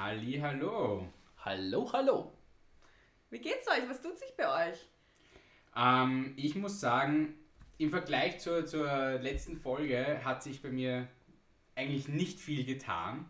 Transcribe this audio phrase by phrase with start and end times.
[0.00, 1.08] Halli, hallo.
[1.44, 2.32] Hallo, hallo.
[3.30, 3.82] Wie geht's euch?
[3.88, 4.78] Was tut sich bei euch?
[5.76, 7.34] Ähm, ich muss sagen,
[7.78, 8.86] im Vergleich zur, zur
[9.18, 11.08] letzten Folge hat sich bei mir
[11.74, 13.26] eigentlich nicht viel getan.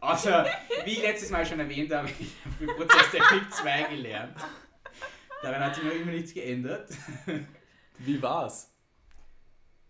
[0.00, 0.46] Außer,
[0.86, 4.36] wie ich letztes Mal schon erwähnt habe, ich habe für Prozesstechnik 2 gelernt.
[5.42, 6.88] Daran hat sich noch immer nichts geändert.
[7.98, 8.72] Wie war's?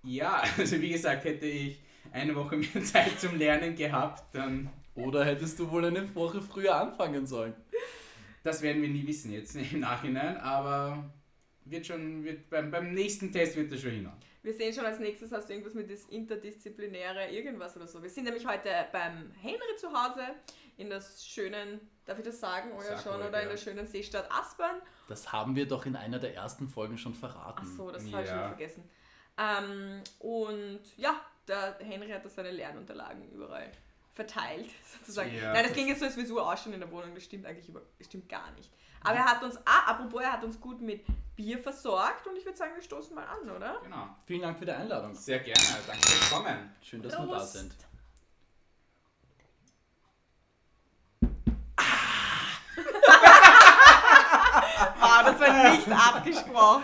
[0.03, 5.25] Ja, also wie gesagt, hätte ich eine Woche mehr Zeit zum Lernen gehabt, dann Oder
[5.25, 7.55] hättest du wohl eine Woche früher anfangen sollen?
[8.45, 11.05] das werden wir nie wissen jetzt im Nachhinein, aber
[11.65, 14.16] wird schon, wird, beim, beim nächsten Test wird das schon hinhauen.
[14.42, 18.03] Wir sehen schon als nächstes hast du irgendwas mit das interdisziplinäre irgendwas oder so.
[18.03, 20.23] Wir sind nämlich heute beim Henry zu Hause
[20.79, 23.51] in das schönen, darf ich das sagen, ja Sag schon, oder in ja.
[23.51, 24.77] der schönen Seestadt Aspern.
[25.08, 27.62] Das haben wir doch in einer der ersten Folgen schon verraten.
[27.64, 28.39] Ach so, das habe ich Ja.
[28.39, 28.84] schon vergessen.
[29.36, 33.70] Ähm, und ja, der Henry hat da seine Lernunterlagen überall
[34.19, 35.33] verteilt, sozusagen.
[35.34, 35.52] Ja.
[35.52, 37.69] Nein, das klingt jetzt so, als wir so ausschauen in der Wohnung, das stimmt eigentlich
[37.69, 38.69] über, das stimmt gar nicht.
[39.00, 41.05] Aber er hat uns, ah, apropos, er hat uns gut mit
[41.36, 43.80] Bier versorgt und ich würde sagen, wir stoßen mal an, oder?
[43.84, 44.08] Genau.
[44.27, 45.14] Vielen Dank für die Einladung.
[45.14, 46.72] Sehr gerne, danke fürs Kommen.
[46.83, 47.52] Schön, dass wir da Prost.
[47.52, 47.74] sind.
[55.00, 56.83] Ah, das war nicht abgesprochen.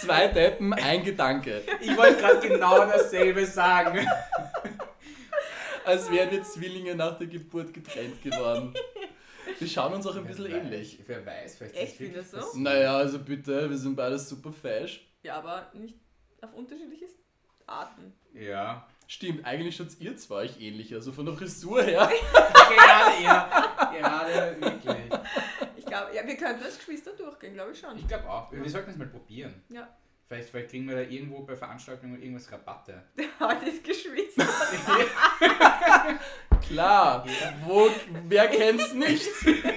[0.00, 1.62] Zwei Deppen, ein Gedanke.
[1.80, 4.06] Ich wollte gerade genau dasselbe sagen.
[5.84, 8.74] Als wären wir Zwillinge nach der Geburt getrennt geworden.
[9.58, 10.98] Wir schauen uns auch ein bisschen Wer weiß, ähnlich.
[11.06, 12.36] Wer weiß, vielleicht Echt, ist findest du?
[12.38, 15.06] das- Naja, also bitte, wir sind beide super fesch.
[15.22, 15.94] Ja, aber nicht
[16.40, 17.06] auf unterschiedliche
[17.66, 18.12] Arten.
[18.34, 18.86] Ja.
[19.08, 22.08] Stimmt, eigentlich schaut ihr zwei euch ähnlich, also von der Frisur her.
[22.32, 23.90] Gerade, ja.
[23.92, 24.96] Gerade, wirklich.
[25.76, 27.98] Ich glaube, ja, wir könnten als Geschwister durchgehen, glaube ich schon.
[27.98, 28.50] Ich glaube auch.
[28.50, 29.62] Wir sollten es mal probieren.
[29.68, 29.88] Ja.
[30.32, 33.02] Vielleicht, vielleicht kriegen wir da irgendwo bei Veranstaltungen irgendwas Rabatte.
[33.38, 34.48] Heute ist Geschwister.
[36.66, 37.26] Klar,
[37.66, 37.90] wo,
[38.28, 39.28] wer kennt's nicht?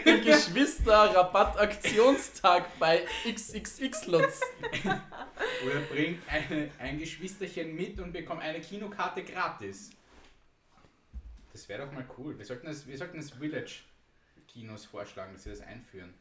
[0.06, 4.40] Den Geschwister-Rabattaktionstag bei XXX Lutz.
[5.66, 9.90] Oder bringt eine, ein Geschwisterchen mit und bekommt eine Kinokarte gratis.
[11.52, 12.38] Das wäre doch mal cool.
[12.38, 16.14] Wir sollten das, wir sollten das Village-Kinos vorschlagen, dass sie das einführen.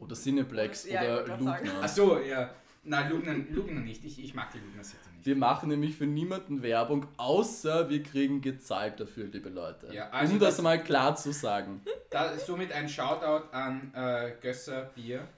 [0.00, 1.36] Oder Cineplex Ja, oder.
[1.36, 1.82] Lugner.
[1.82, 2.52] Ach so, ja.
[2.88, 4.04] Nein, Lugner, Lugner nicht.
[4.04, 5.26] Ich, ich mag die Lugner City nicht.
[5.26, 9.92] Wir machen nämlich für niemanden Werbung, außer wir kriegen gezahlt dafür, liebe Leute.
[9.92, 11.82] Ja, also um das, das- mal klar zu sagen.
[12.10, 15.28] Da somit ein Shoutout an äh, Gösser Bier.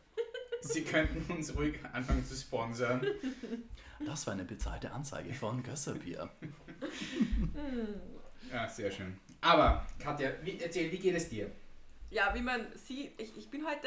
[0.62, 3.04] Sie könnten uns ruhig anfangen zu sponsern.
[4.06, 6.28] Das war eine bezahlte Anzeige von Gösserbier.
[8.52, 9.16] Ja, sehr schön.
[9.40, 11.50] Aber, Katja, wie, erzähl, wie geht es dir?
[12.10, 13.86] Ja, wie man sieht, ich, ich bin heute,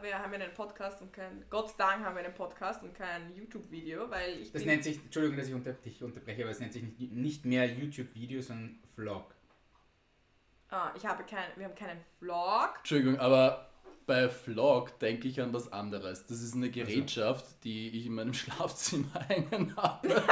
[0.00, 2.94] wir haben ja einen Podcast und kein, Gott sei Dank haben wir einen Podcast und
[2.94, 6.50] kein YouTube-Video, weil ich Das bin, nennt sich, Entschuldigung, dass ich unter, dich unterbreche, aber
[6.50, 9.34] es nennt sich nicht, nicht mehr YouTube-Video, sondern Vlog.
[10.70, 12.76] ah, ich habe kein, wir haben keinen Vlog.
[12.78, 13.68] Entschuldigung, aber
[14.06, 16.24] bei Vlog denke ich an was anderes.
[16.26, 20.08] Das ist eine Gerätschaft, die ich in meinem Schlafzimmer hängen habe.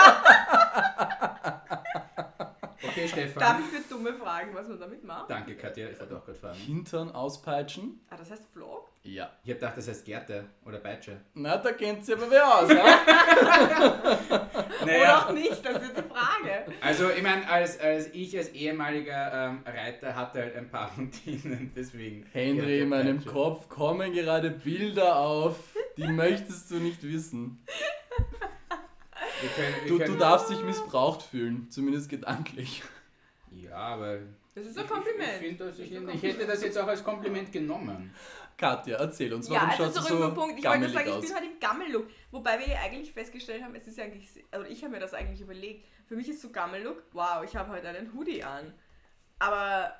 [2.82, 3.40] Okay, Stefan.
[3.40, 5.30] Darf ich für dumme Fragen, was man damit macht?
[5.30, 6.58] Danke, Katja, ich wollte auch gerade fragen.
[6.58, 8.00] Hintern auspeitschen?
[8.10, 8.88] Ah, das heißt Vlog?
[9.02, 9.30] Ja.
[9.44, 11.20] Ich habe gedacht, das heißt Gerte oder Beitsche.
[11.34, 12.84] Na, da kennt sie aber wer aus, ja?
[14.82, 16.72] Oder auch nicht, das ist jetzt eine Frage.
[16.80, 21.10] Also, ich meine, als, als ich als ehemaliger ähm, Reiter hatte halt ein paar von
[21.24, 22.26] denen, deswegen.
[22.32, 23.30] Henry, in meinem Peitsche.
[23.30, 25.56] Kopf kommen gerade Bilder auf,
[25.96, 27.64] die möchtest du nicht wissen.
[29.40, 32.82] Wir können, wir Du, können, du darfst dich missbraucht fühlen, zumindest gedanklich.
[33.50, 34.18] Ja, aber.
[34.54, 35.42] Das ist ein Kompliment.
[35.42, 38.14] Ich, dass ich, ein ich hätte das jetzt auch als Kompliment genommen.
[38.56, 40.58] Katja, erzähl uns, Ja, warum also schaust du zurück so zum Punkt.
[40.58, 41.24] Ich wollte sagen, ich aus?
[41.26, 42.06] bin halt im Gammel-Look.
[42.30, 45.42] Wobei wir ja eigentlich festgestellt haben, es ist eigentlich, also ich habe mir das eigentlich
[45.42, 45.84] überlegt.
[46.06, 48.72] Für mich ist so Gammel-Look, wow, ich habe heute einen Hoodie an.
[49.38, 49.92] Aber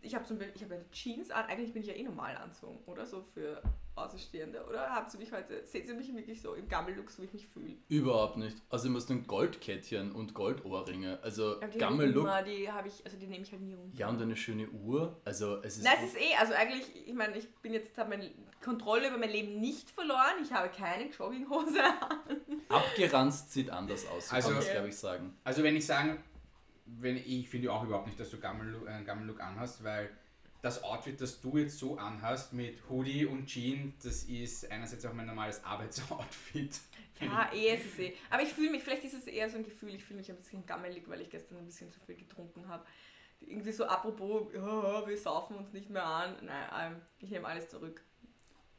[0.00, 1.44] ich habe zum Beispiel, ich habe eine Jeans an.
[1.44, 3.04] Eigentlich bin ich ja eh normal anzogen, oder?
[3.04, 3.60] So für
[3.98, 4.64] Außenstehende.
[4.68, 7.32] Oder habt ihr mich heute, seht ihr mich wirklich so im Gammel-Look, so wie ich
[7.32, 7.74] mich fühle?
[7.88, 8.56] Überhaupt nicht.
[8.70, 11.18] Also du hast ein Goldkettchen und Goldohrringe.
[11.22, 12.24] Also Gammel-Look.
[12.24, 13.96] immer, Die habe ich, also die nehme ich halt nie runter.
[13.98, 15.20] Ja, und eine schöne Uhr.
[15.24, 18.10] Also es ist, Nein, es ist eh, also eigentlich, ich meine, ich bin jetzt, habe
[18.10, 18.30] meine
[18.62, 20.34] Kontrolle über mein Leben nicht verloren.
[20.42, 22.36] Ich habe keine Jogginghose an.
[22.68, 24.28] abgeranzt sieht anders aus.
[24.28, 24.72] So Also- kann man Okay.
[24.72, 25.34] glaube ich, sagen.
[25.44, 26.22] Also, wenn ich sagen,
[26.86, 30.10] wenn ich finde auch überhaupt nicht, dass du Gammel-Look äh, Gammel-Look anhast, weil
[30.60, 35.12] das Outfit, das du jetzt so anhast mit Hoodie und Jean, das ist einerseits auch
[35.12, 36.80] mein normales Arbeitsoutfit.
[37.20, 38.14] Ja, eh, es ist eh.
[38.30, 40.36] Aber ich fühle mich, vielleicht ist es eher so ein Gefühl, ich fühle mich ein
[40.36, 42.84] bisschen gammelig, weil ich gestern ein bisschen zu viel getrunken habe.
[43.40, 46.36] Irgendwie so apropos, ja, wir saufen uns nicht mehr an.
[46.42, 48.02] Nein, ähm, ich nehme alles zurück.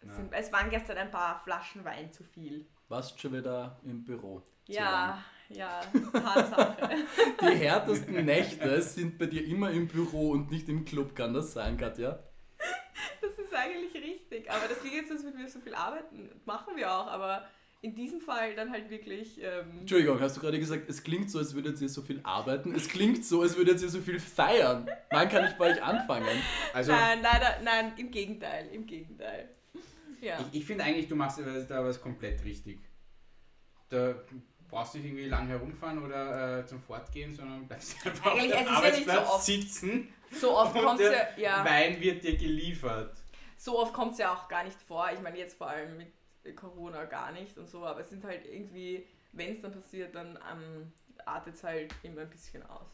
[0.01, 2.65] Es, sind, es waren gestern ein paar Flaschen Wein zu viel.
[2.87, 4.41] Warst schon wieder im Büro?
[4.67, 5.81] Ja, Ja,
[6.13, 6.95] Tatsache.
[7.41, 11.53] Die härtesten Nächte sind bei dir immer im Büro und nicht im Club, kann das
[11.53, 12.19] sein, Katja?
[13.21, 14.49] Das ist eigentlich richtig.
[14.49, 16.29] Aber das klingt jetzt, als würden wir so viel arbeiten.
[16.45, 17.47] Machen wir auch, aber
[17.81, 19.41] in diesem Fall dann halt wirklich.
[19.41, 22.75] Ähm, Entschuldigung, hast du gerade gesagt, es klingt so, als würdet ihr so viel arbeiten?
[22.75, 24.89] Es klingt so, als würdet ihr so viel feiern.
[25.09, 26.27] Wann kann ich bei euch anfangen?
[26.73, 29.49] Also, nein, leider, nein, im Gegenteil, im Gegenteil.
[30.21, 30.37] Ja.
[30.51, 32.79] ich, ich finde eigentlich, du machst da was komplett richtig.
[33.87, 34.15] Da
[34.69, 38.51] brauchst du nicht irgendwie lang herumfahren oder äh, zum Fortgehen, sondern bleibst einfach auf Eigentlich,
[38.51, 41.99] dem es nicht so Arbeitsplatz oft- sitzen So oft kommt es der ja, ja, Wein
[41.99, 43.17] wird dir geliefert.
[43.57, 45.09] so oft kommt's ja auch gar nicht vor.
[45.13, 48.45] Ich meine, jetzt vor allem mit Corona gar nicht und so, aber es sind halt
[48.45, 50.91] irgendwie, wenn es dann passiert, dann ähm,
[51.25, 52.87] artet es halt immer ein bisschen aus.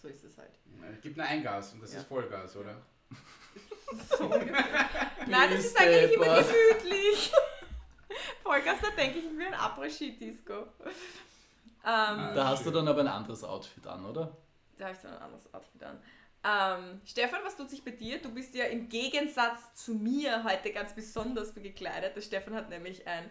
[0.00, 0.50] So ist es halt.
[0.94, 2.00] Es gibt nur ein Gas und das Ja.
[2.00, 2.80] ist Vollgas, oder?
[4.16, 4.26] So.
[4.26, 7.30] Nein, das ist eigentlich immer gemütlich.
[8.42, 10.52] Vollgas, da denke ich wie ein Après-Ski-Disco.
[11.84, 14.36] Ähm, Da hast du dann aber ein anderes Outfit an, oder?
[14.78, 16.00] Da habe ich so ein anderes Outfit an.
[16.44, 18.20] Ähm, Stefan, was tut sich bei dir?
[18.20, 22.16] Du bist ja im Gegensatz zu mir heute ganz besonders gekleidet.
[22.16, 23.30] Der Stefan hat nämlich ein,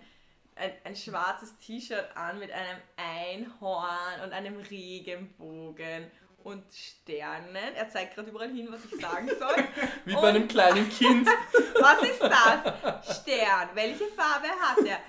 [0.56, 6.10] ein, ein schwarzes T-Shirt an mit einem Einhorn und einem Regenbogen
[6.44, 7.76] und Sternen.
[7.76, 9.64] Er zeigt gerade überall hin, was ich sagen soll.
[10.06, 11.28] Wie bei einem kleinen Kind.
[11.80, 13.22] Was ist das?
[13.22, 13.70] Stern.
[13.74, 15.00] Welche Farbe hat er?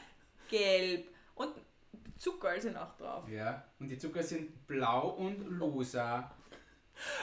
[0.49, 1.08] Gelb.
[1.34, 1.50] Und
[2.19, 3.29] Zucker sind auch drauf.
[3.29, 3.64] Ja.
[3.79, 6.31] Und die Zucker sind blau und rosa.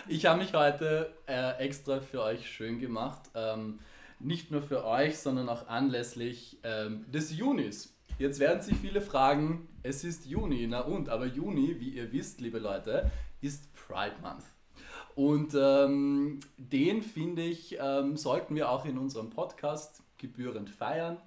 [0.07, 3.21] Ich habe mich heute äh, extra für euch schön gemacht.
[3.33, 3.79] Ähm,
[4.19, 7.95] nicht nur für euch, sondern auch anlässlich ähm, des Junis.
[8.17, 12.41] Jetzt werden sich viele fragen, es ist Juni, na und, aber Juni, wie ihr wisst,
[12.41, 13.11] liebe Leute,
[13.41, 14.43] ist Pride Month.
[15.15, 21.17] Und ähm, den, finde ich, ähm, sollten wir auch in unserem Podcast gebührend feiern.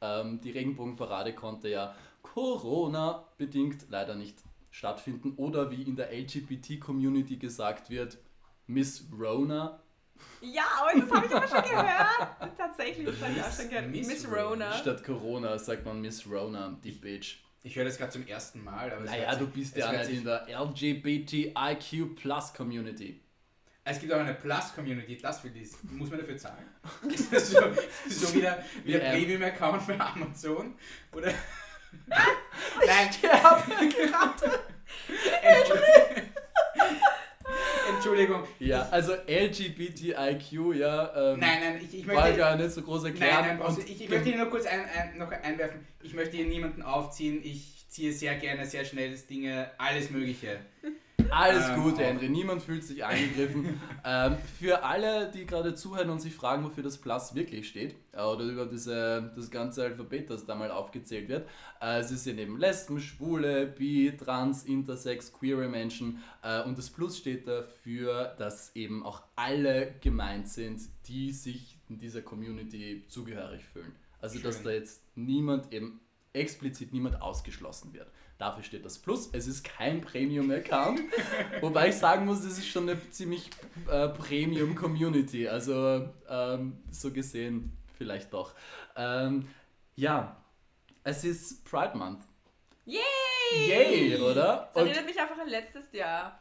[0.00, 7.88] Ähm, die Regenbogenparade konnte ja Corona-bedingt leider nicht stattfinden oder wie in der LGBT-Community gesagt
[7.88, 8.18] wird,
[8.66, 9.80] Miss Rona.
[10.40, 12.56] Ja, aber das habe ich aber schon gehört.
[12.56, 13.90] Tatsächlich, das habe ich auch schon gehört.
[13.90, 14.42] Miss Miss Rona.
[14.42, 14.72] Rona.
[14.72, 17.45] Statt Corona sagt man Miss Rona, die Bitch.
[17.62, 18.92] Ich höre das gerade zum ersten Mal.
[18.92, 23.20] Aber es Naja, du bist ja nicht in der LGBTIQ Plus Community.
[23.88, 25.78] Es gibt auch eine Plus-Community, das für dies.
[25.84, 26.66] Muss man dafür zahlen?
[27.08, 27.60] Ist das so,
[28.08, 29.10] so wie der, wie der.
[29.10, 30.74] Premium-Account bei Amazon?
[31.12, 31.28] Oder?
[32.06, 33.08] Nein.
[35.42, 36.05] Entschuldigung.
[38.06, 38.42] Entschuldigung.
[38.58, 42.38] Ja, also LGBTIQ, ja, ähm, Nein, nein, ich, ich war möchte.
[42.38, 43.58] gar nicht so groß Nein, erklären.
[43.58, 45.86] nein, und ich, ich möchte hier nur kurz ein, ein, noch einwerfen.
[46.02, 47.40] Ich möchte hier niemanden aufziehen.
[47.44, 50.60] Ich ziehe sehr gerne, sehr schnell das Dinge, alles Mögliche.
[51.30, 52.00] Alles Ähm, Gute, auch.
[52.00, 53.80] Henry, niemand fühlt sich angegriffen.
[54.04, 58.22] ähm, für alle, die gerade zuhören und sich fragen, wofür das Plus wirklich steht, äh,
[58.22, 61.48] oder über diese, das ganze Alphabet, das da mal aufgezählt wird,
[61.80, 67.18] äh, es sind eben Lesben, Schwule, Bi, Trans, Intersex, queere Menschen äh, und das Plus
[67.18, 73.92] steht dafür, dass eben auch alle gemeint sind, die sich in dieser Community zugehörig fühlen.
[74.20, 74.64] Also, dass Schön.
[74.64, 76.00] da jetzt niemand eben
[76.36, 78.10] explizit niemand ausgeschlossen wird.
[78.38, 79.30] Dafür steht das Plus.
[79.32, 81.00] Es ist kein Premium-Account.
[81.62, 83.50] Wobei ich sagen muss, es ist schon eine ziemlich
[83.90, 85.48] äh, Premium-Community.
[85.48, 88.54] Also ähm, so gesehen vielleicht doch.
[88.94, 89.48] Ähm,
[89.94, 90.36] ja,
[91.02, 92.24] es ist Pride Month.
[92.84, 93.00] Yay!
[93.54, 94.70] Yay, oder?
[94.74, 96.40] Das erinnert mich einfach an letztes Jahr.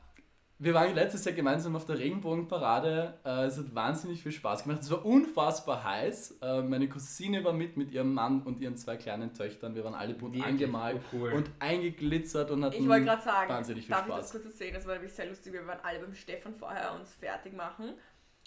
[0.58, 3.20] Wir waren letztes Jahr gemeinsam auf der Regenbogenparade.
[3.26, 4.82] Äh, es hat wahnsinnig viel Spaß gemacht.
[4.82, 6.38] Es war unfassbar heiß.
[6.42, 9.76] Äh, meine Cousine war mit, mit ihrem Mann und ihren zwei kleinen Töchtern.
[9.76, 11.34] Wir waren alle bunt Wirklich angemalt cool.
[11.34, 14.22] und eingeglitzert und hatten Ich wollte gerade sagen, wahnsinnig viel darf ich Spaß.
[14.22, 14.74] das kurz erzählen?
[14.74, 15.52] Das war nämlich sehr lustig.
[15.54, 17.94] Wir waren alle beim Stefan vorher uns fertig machen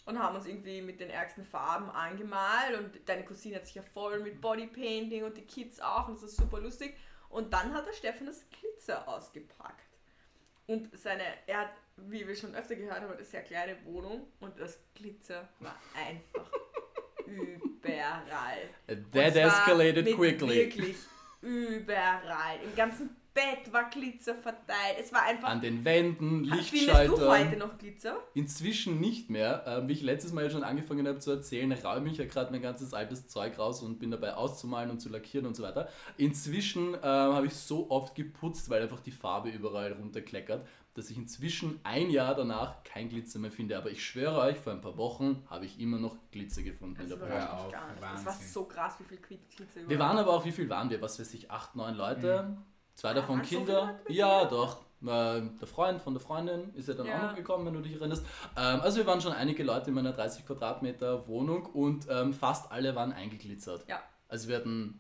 [0.07, 3.83] und haben uns irgendwie mit den ärgsten Farben angemalt und deine Cousine hat sich ja
[3.83, 6.97] voll mit Bodypainting und die Kids auch und das ist super lustig.
[7.29, 9.85] Und dann hat der Stefan das Glitzer ausgepackt.
[10.67, 11.71] Und seine, er hat,
[12.07, 16.51] wie wir schon öfter gehört haben, eine sehr kleine Wohnung und das Glitzer war einfach
[17.27, 18.69] überall.
[18.87, 20.55] That Und zwar escalated quickly.
[20.57, 20.97] Wirklich
[21.43, 22.59] überall.
[22.65, 24.97] Im ganzen Bett war Glitzer verteilt.
[25.01, 25.49] Es war einfach.
[25.49, 28.17] An den Wänden, Findest du heute noch Glitzer?
[28.35, 29.65] Inzwischen nicht mehr.
[29.67, 32.51] Ähm, wie ich letztes Mal ja schon angefangen habe zu erzählen, räume ich ja gerade
[32.51, 35.89] mein ganzes altes Zeug raus und bin dabei auszumalen und zu lackieren und so weiter.
[36.17, 41.17] Inzwischen ähm, habe ich so oft geputzt, weil einfach die Farbe überall runterkleckert, dass ich
[41.17, 43.79] inzwischen ein Jahr danach kein Glitzer mehr finde.
[43.79, 47.09] Aber ich schwöre euch, vor ein paar Wochen habe ich immer noch Glitzer gefunden in
[47.09, 48.03] Das der auf, gar nicht.
[48.03, 50.69] Das war so krass, wie viel Glit- Glitzer überall Wir waren aber auch, wie viel
[50.69, 51.01] waren wir?
[51.01, 52.57] Was weiß ich, acht, neun Leute.
[52.99, 54.01] Zwei davon so viele Kinder.
[54.09, 54.51] Mit ja, dir?
[54.51, 54.79] doch.
[55.07, 57.19] Ähm, der Freund von der Freundin ist ja dann Ja.
[57.19, 58.27] auch noch gekommen, wenn du dich erinnerst.
[58.57, 62.73] Ähm, also wir waren schon einige Leute in meiner 30 Quadratmeter Wohnung und ähm, fast
[62.73, 63.85] alle waren eingeglitzert.
[63.89, 64.01] Ja.
[64.27, 64.99] Also wir hatten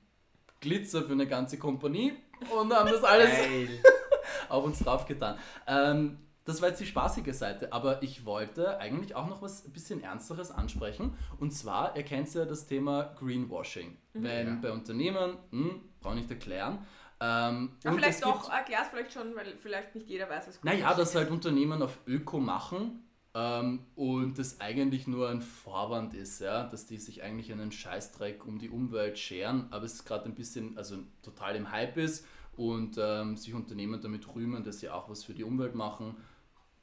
[0.61, 2.13] Glitzer für eine ganze Kompanie
[2.57, 3.31] und haben das alles,
[4.49, 5.37] auf uns drauf getan.
[5.67, 9.73] Ähm, das war jetzt die spaßige Seite, aber ich wollte eigentlich auch noch was ein
[9.73, 11.15] bisschen Ernsteres ansprechen.
[11.41, 13.99] Und zwar, ihr kennt ja das Thema Greenwashing.
[14.15, 14.59] Wenn Ja.
[14.63, 16.87] bei Unternehmen, hm, brauche ich nicht erklären.
[17.21, 20.63] Ähm, Aber vielleicht es doch, gibt- erklär's vielleicht schon, weil vielleicht nicht jeder weiß, was
[20.63, 23.03] naja, Greenwashing dass halt Unternehmen auf Öko machen
[23.35, 28.47] ähm, und das eigentlich nur ein Vorwand ist, ja, dass die sich eigentlich einen Scheißdreck
[28.47, 32.25] um die Umwelt scheren, aber es gerade ein bisschen, also total im Hype ist
[32.57, 36.17] und ähm, sich Unternehmen damit rühmen, dass sie auch was für die Umwelt machen.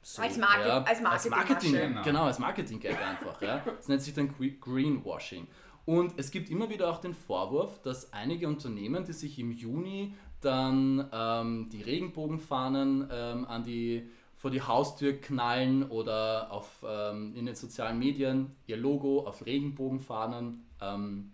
[0.02, 1.48] So, Als Market- ja, als als Marketingmasche.
[1.48, 2.02] Marketing, Genau.
[2.02, 3.40] genau, als Marketing-Gag einfach.
[3.42, 3.58] Ja.
[3.64, 5.48] Das nennt sich dann Gre- Greenwashing.
[5.84, 10.14] Und es gibt immer wieder auch den Vorwurf, dass einige Unternehmen, die sich im Juni
[10.46, 17.46] dann ähm, die Regenbogenfahnen ähm, an die, vor die Haustür knallen oder auf, ähm, in
[17.46, 21.32] den sozialen Medien ihr Logo auf Regenbogenfahnen ähm,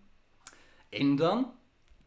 [0.91, 1.47] ändern,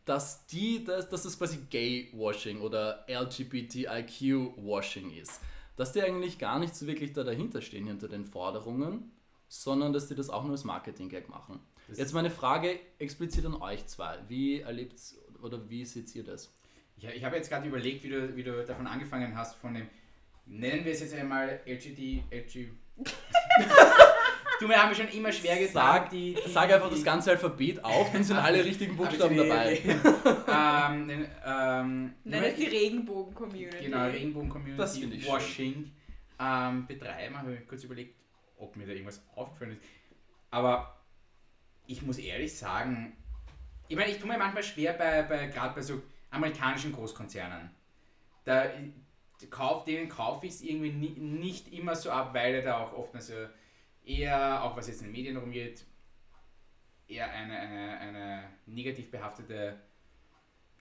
[0.06, 5.42] dass, die, dass, dass das quasi Gay-Washing oder LGBTIQ-Washing ist.
[5.76, 9.12] Dass die eigentlich gar nicht so wirklich da dahinter stehen hinter den Forderungen,
[9.48, 11.60] sondern dass die das auch nur als Marketing-Gag machen.
[11.88, 14.18] Das- Jetzt meine Frage explizit an euch zwei.
[14.28, 14.96] Wie erlebt
[15.42, 16.52] oder wie seht ihr das?
[16.98, 19.88] Ja, ich habe jetzt gerade überlegt, wie du, wie du davon angefangen hast, von dem,
[20.46, 22.70] nennen wir es jetzt einmal LGD, LG...
[24.60, 27.04] du, mir haben wir schon immer schwer getan, Sag, die, die, sag einfach die, das
[27.04, 29.80] ganze Alphabet auf, dann sind alle richtigen Buchstaben dabei.
[29.84, 33.86] ähm, den, ähm, Nenn es die Regenbogen-Community.
[33.86, 35.28] Genau, Regenbogen-Community, Das finde ich.
[35.28, 35.92] Washing
[36.40, 37.38] ähm, betreiben.
[37.38, 38.16] Habe ich kurz überlegt,
[38.58, 39.82] ob mir da irgendwas aufgefallen ist.
[40.52, 40.96] Aber
[41.88, 43.18] ich muss ehrlich sagen,
[43.88, 46.02] ich meine, ich tue mir manchmal schwer bei, bei gerade bei so
[46.36, 47.72] amerikanischen Großkonzernen.
[48.44, 48.72] Da
[49.50, 52.94] kauf, denen kaufe ich es irgendwie ni, nicht immer so ab, weil er da auch
[52.94, 53.34] oft also
[54.04, 55.86] eher, auch was jetzt in den Medien rumgeht,
[57.08, 59.80] eher eine, eine, eine negativ behaftete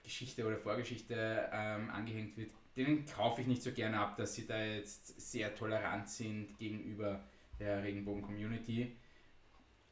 [0.03, 4.45] Geschichte oder Vorgeschichte ähm, angehängt wird, denen kaufe ich nicht so gerne ab, dass sie
[4.45, 7.23] da jetzt sehr tolerant sind gegenüber
[7.59, 8.95] der Regenbogen-Community.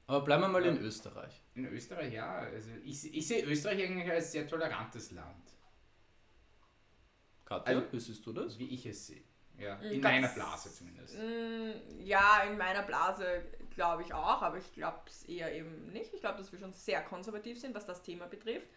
[0.05, 1.41] Aber bleiben wir mal in Österreich.
[1.55, 5.42] In Österreich, ja, also ich, ich sehe Österreich eigentlich als sehr tolerantes Land,
[7.59, 8.57] Katja, Also- wie siehst du das?
[8.59, 9.21] wie ich es sehe.
[9.57, 11.15] Ja, Mhm, in ganz- meiner Blase zumindest.
[11.17, 13.43] Mm, Ja, in meiner Blase
[13.75, 16.13] glaube ich auch, aber ich glaube es eher eben nicht.
[16.13, 18.67] Ich glaube, dass wir schon sehr konservativ sind, was das Thema betrifft.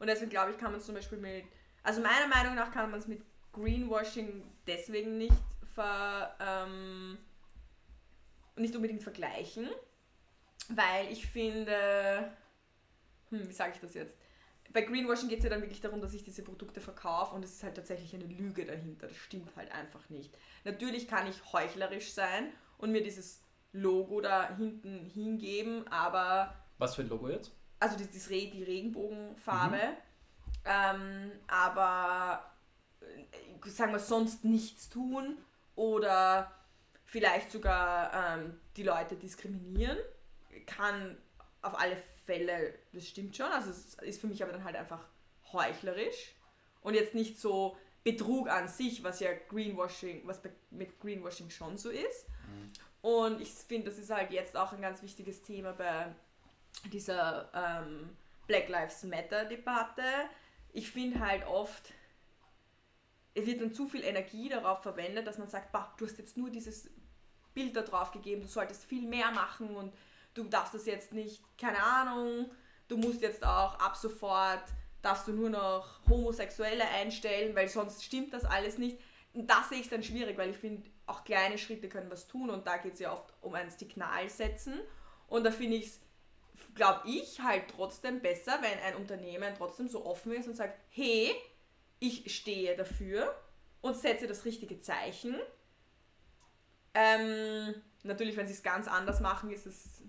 [0.00, 1.44] Und deswegen glaube ich, kann man es zum Beispiel mit,
[1.84, 3.22] also meiner Meinung nach kann man es mit
[3.52, 5.32] Greenwashing deswegen nicht
[5.74, 7.16] ver, ähm,
[8.56, 9.68] nicht unbedingt vergleichen,
[10.68, 12.32] weil ich finde,
[13.30, 14.16] hm, wie sage ich das jetzt?
[14.74, 17.52] Bei Greenwashing geht es ja dann wirklich darum, dass ich diese Produkte verkaufe und es
[17.52, 19.06] ist halt tatsächlich eine Lüge dahinter.
[19.06, 20.36] Das stimmt halt einfach nicht.
[20.64, 23.40] Natürlich kann ich heuchlerisch sein und mir dieses
[23.72, 27.52] Logo da hinten hingeben, aber Was für ein Logo jetzt?
[27.80, 29.78] also das, das Re die Regenbogenfarbe,
[30.64, 32.50] ähm, aber
[33.00, 35.38] äh, sagen wir sonst nichts tun
[35.76, 36.50] oder
[37.04, 39.98] vielleicht sogar ähm, die Leute diskriminieren,
[40.66, 41.16] kann
[41.62, 45.06] auf alle Fälle, das stimmt schon, also es ist für mich aber dann halt einfach
[45.52, 46.34] heuchlerisch
[46.80, 50.40] und jetzt nicht so Betrug an sich, was ja Greenwashing, was
[50.70, 52.26] mit Greenwashing schon so ist.
[53.00, 56.14] Und ich finde, das ist halt jetzt auch ein ganz wichtiges Thema bei
[56.92, 58.16] dieser ähm,
[58.46, 60.02] Black Lives Matter Debatte.
[60.72, 61.92] Ich finde halt oft,
[63.34, 66.36] es wird dann zu viel Energie darauf verwendet, dass man sagt, bah, du hast jetzt
[66.36, 66.90] nur dieses
[67.54, 69.92] Bild da drauf gegeben, du solltest viel mehr machen und
[70.34, 72.50] du darfst das jetzt nicht, keine Ahnung,
[72.88, 74.64] du musst jetzt auch ab sofort,
[75.02, 78.98] darfst du nur noch Homosexuelle einstellen, weil sonst stimmt das alles nicht.
[79.32, 82.50] Und das sehe ich dann schwierig, weil ich finde, auch kleine Schritte können was tun
[82.50, 84.80] und da geht es ja oft um ein Signal setzen.
[85.28, 86.00] Und da finde ich es,
[86.74, 91.34] glaube ich, halt trotzdem besser, wenn ein Unternehmen trotzdem so offen ist und sagt, hey,
[91.98, 93.34] ich stehe dafür
[93.80, 95.36] und setze das richtige Zeichen.
[96.94, 100.02] Ähm, natürlich, wenn sie es ganz anders machen, ist es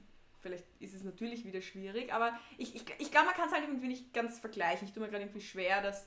[0.45, 3.63] vielleicht ist es natürlich wieder schwierig, aber ich, ich, ich glaube, man kann es halt
[3.63, 4.87] irgendwie nicht ganz vergleichen.
[4.87, 6.05] Ich tue mir gerade irgendwie schwer, dass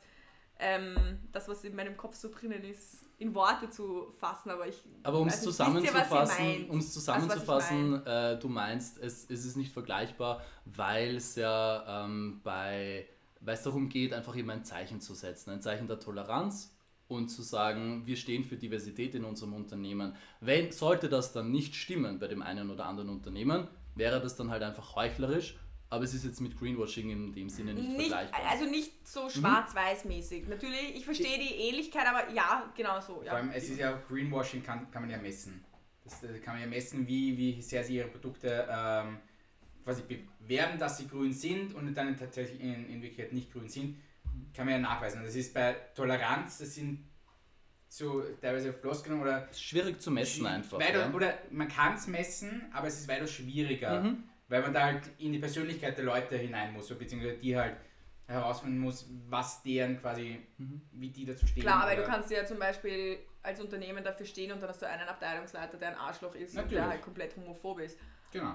[0.60, 4.80] ähm, das, was in meinem Kopf so drinnen ist, in Worte zu fassen, aber ich
[5.02, 10.40] Aber um es zusammenzufassen, was ich zusammenzufassen äh, du meinst, es, es ist nicht vergleichbar,
[10.66, 13.08] weil es ja ähm, bei,
[13.40, 16.72] weil es darum geht, einfach eben ein Zeichen zu setzen, ein Zeichen der Toleranz
[17.08, 20.14] und zu sagen, wir stehen für Diversität in unserem Unternehmen.
[20.40, 23.66] Wenn, sollte das dann nicht stimmen bei dem einen oder anderen Unternehmen,
[23.98, 25.58] wäre das dann halt einfach heuchlerisch,
[25.90, 28.50] aber es ist jetzt mit Greenwashing in dem Sinne nicht, nicht, vergleichbar.
[28.50, 30.48] also nicht so schwarz-weiß-mäßig.
[30.48, 33.22] Natürlich, ich verstehe die Ähnlichkeit, aber ja, genau so.
[33.22, 33.30] Ja.
[33.30, 35.64] Vor allem, es ist ja Greenwashing kann, kann man ja messen.
[36.04, 39.18] Das äh, kann man ja messen, wie, wie sehr sie ihre Produkte ähm,
[39.84, 43.98] quasi bewerben, dass sie grün sind und dann tatsächlich in, in Wirklichkeit nicht grün sind,
[44.54, 45.22] kann man ja nachweisen.
[45.22, 47.07] Das ist bei Toleranz, das sind
[47.88, 49.48] so teilweise Floskeln oder.
[49.52, 50.78] Schwierig zu messen einfach.
[50.78, 51.12] Weiter, ja.
[51.12, 54.24] Oder man kann es messen, aber es ist weitaus schwieriger, Mhm.
[54.48, 57.76] weil man da halt in die Persönlichkeit der Leute hinein muss, so, beziehungsweise die halt
[58.26, 60.82] herausfinden muss, was deren quasi, Mhm.
[60.92, 61.62] wie die dazu stehen.
[61.62, 64.86] Klar, weil du kannst ja zum Beispiel als Unternehmen dafür stehen und dann hast du
[64.86, 66.78] einen Abteilungsleiter, der ein Arschloch ist und Natürlich.
[66.84, 67.98] der halt komplett homophob ist.
[68.32, 68.54] Genau.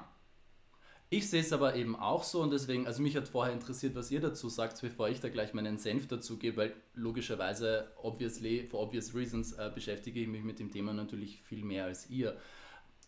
[1.16, 4.10] Ich sehe es aber eben auch so und deswegen, also mich hat vorher interessiert, was
[4.10, 8.82] ihr dazu sagt, bevor ich da gleich meinen Senf dazu gebe, weil logischerweise, obviously, for
[8.82, 12.36] obvious reasons, äh, beschäftige ich mich mit dem Thema natürlich viel mehr als ihr.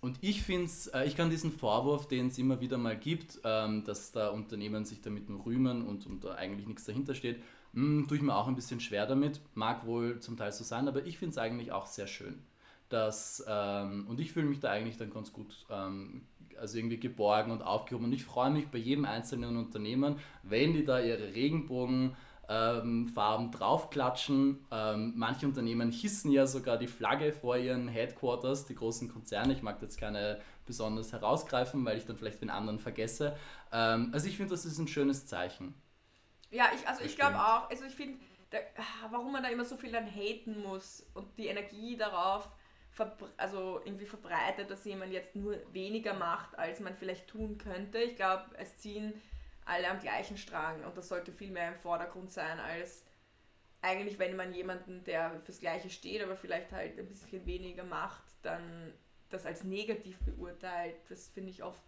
[0.01, 3.39] Und ich finde es, äh, ich kann diesen Vorwurf, den es immer wieder mal gibt,
[3.43, 7.41] ähm, dass da Unternehmen sich damit nur rühmen und, und da eigentlich nichts dahinter steht,
[7.73, 9.41] mh, tue ich mir auch ein bisschen schwer damit.
[9.55, 12.43] Mag wohl zum Teil so sein, aber ich finde es eigentlich auch sehr schön.
[12.87, 16.27] Dass, ähm, und ich fühle mich da eigentlich dann ganz gut ähm,
[16.59, 18.05] also irgendwie geborgen und aufgehoben.
[18.05, 22.15] Und ich freue mich bei jedem einzelnen Unternehmen, wenn die da ihre Regenbogen
[22.47, 24.65] ähm, Farben draufklatschen.
[24.71, 29.53] Ähm, manche Unternehmen hissen ja sogar die Flagge vor ihren Headquarters, die großen Konzerne.
[29.53, 33.35] Ich mag jetzt keine besonders herausgreifen, weil ich dann vielleicht den anderen vergesse.
[33.71, 35.73] Ähm, also ich finde, das ist ein schönes Zeichen.
[36.51, 38.19] Ja, ich, also ich glaube auch, also ich finde,
[38.77, 42.49] ah, warum man da immer so viel dann haten muss und die Energie darauf
[43.37, 47.97] also irgendwie verbreitet, dass jemand jetzt nur weniger macht, als man vielleicht tun könnte.
[47.99, 49.13] Ich glaube, es ziehen
[49.65, 53.03] alle am gleichen Strang und das sollte viel mehr im Vordergrund sein, als
[53.81, 58.23] eigentlich, wenn man jemanden, der fürs Gleiche steht, aber vielleicht halt ein bisschen weniger macht,
[58.41, 58.93] dann
[59.29, 60.95] das als negativ beurteilt.
[61.09, 61.81] Das finde ich oft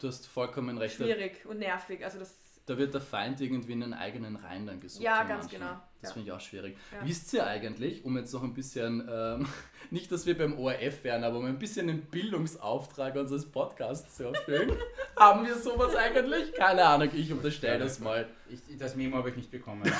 [0.00, 0.96] Du hast vollkommen recht.
[0.96, 2.02] Schwierig und nervig.
[2.04, 5.02] Also das da wird der Feind irgendwie in den eigenen Reihen dann gesucht.
[5.02, 5.58] Ja, ganz manchen.
[5.60, 5.72] genau.
[6.00, 6.14] Das Ja.
[6.14, 6.76] finde ich auch schwierig.
[6.92, 7.06] Ja.
[7.06, 9.46] Wisst ihr eigentlich, um jetzt noch ein bisschen, ähm,
[9.90, 14.24] nicht, dass wir beim ORF wären, aber um ein bisschen den Bildungsauftrag unseres Podcasts zu
[14.28, 14.72] erfüllen,
[15.18, 16.54] haben wir sowas eigentlich?
[16.54, 18.28] Keine Ahnung, ich unterstelle das mal.
[18.48, 19.82] Ich, das Memo habe ich nicht bekommen.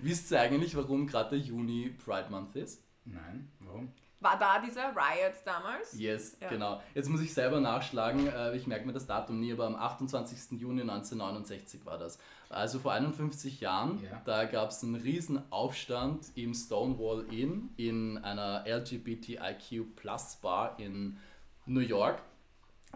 [0.00, 2.82] Wisst ihr eigentlich, warum gerade der Juni Pride Month ist?
[3.04, 3.92] Nein, warum?
[4.22, 5.98] War da dieser Riot damals.
[5.98, 6.48] Yes, Ja.
[6.48, 6.80] genau.
[6.94, 10.58] Jetzt muss ich selber nachschlagen, äh, ich merke mir das Datum nie, aber am 28.
[10.60, 12.18] Juni 1969 war das.
[12.48, 14.20] Also vor 51 Jahren, Ja.
[14.24, 21.16] da gab es einen riesen Aufstand im Stonewall Inn in einer LGBTIQ Plus Bar in
[21.66, 22.20] New York.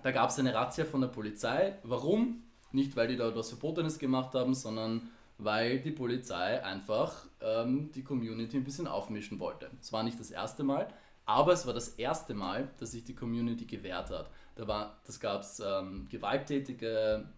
[0.03, 1.79] Da gab es eine Razzia von der Polizei.
[1.83, 2.43] Warum?
[2.73, 5.09] Nicht, weil die da was Verbotenes gemacht haben, sondern
[5.39, 9.71] weil die Polizei einfach ähm, die Community ein bisschen aufmischen wollte.
[9.81, 10.89] Es war nicht das erste Mal,
[11.27, 14.31] aber es war das erste Mal, dass sich die Community gewehrt hat.
[14.55, 17.29] Da war, das gab es ähm, gewalttätige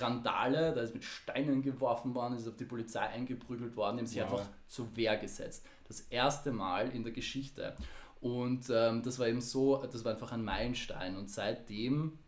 [0.00, 4.06] Randale, da ist mit Steinen geworfen worden, ist auf die Polizei eingeprügelt worden, die haben
[4.06, 4.32] sich Wow.
[4.32, 5.64] einfach zur Wehr gesetzt.
[5.86, 7.76] Das erste Mal in der Geschichte.
[8.20, 11.16] Und ähm, das war eben so, das war einfach ein Meilenstein.
[11.16, 12.18] Und seitdem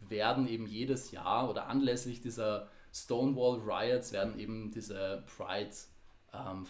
[0.00, 5.70] werden eben jedes Jahr oder anlässlich dieser Stonewall Riots werden eben diese Pride
[6.34, 6.66] ähm,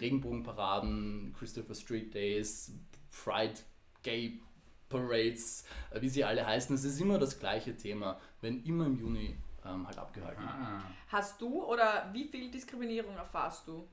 [0.00, 2.72] Regenbogenparaden, Christopher Street Days,
[3.12, 3.54] Pride
[4.02, 4.40] Gay
[4.88, 6.74] Parades, äh, wie sie alle heißen.
[6.74, 10.44] Es ist immer das gleiche Thema, wenn immer im Juni ähm, halt abgehalten.
[10.44, 10.82] Ah.
[11.08, 13.88] Hast du oder wie viel Diskriminierung erfährst du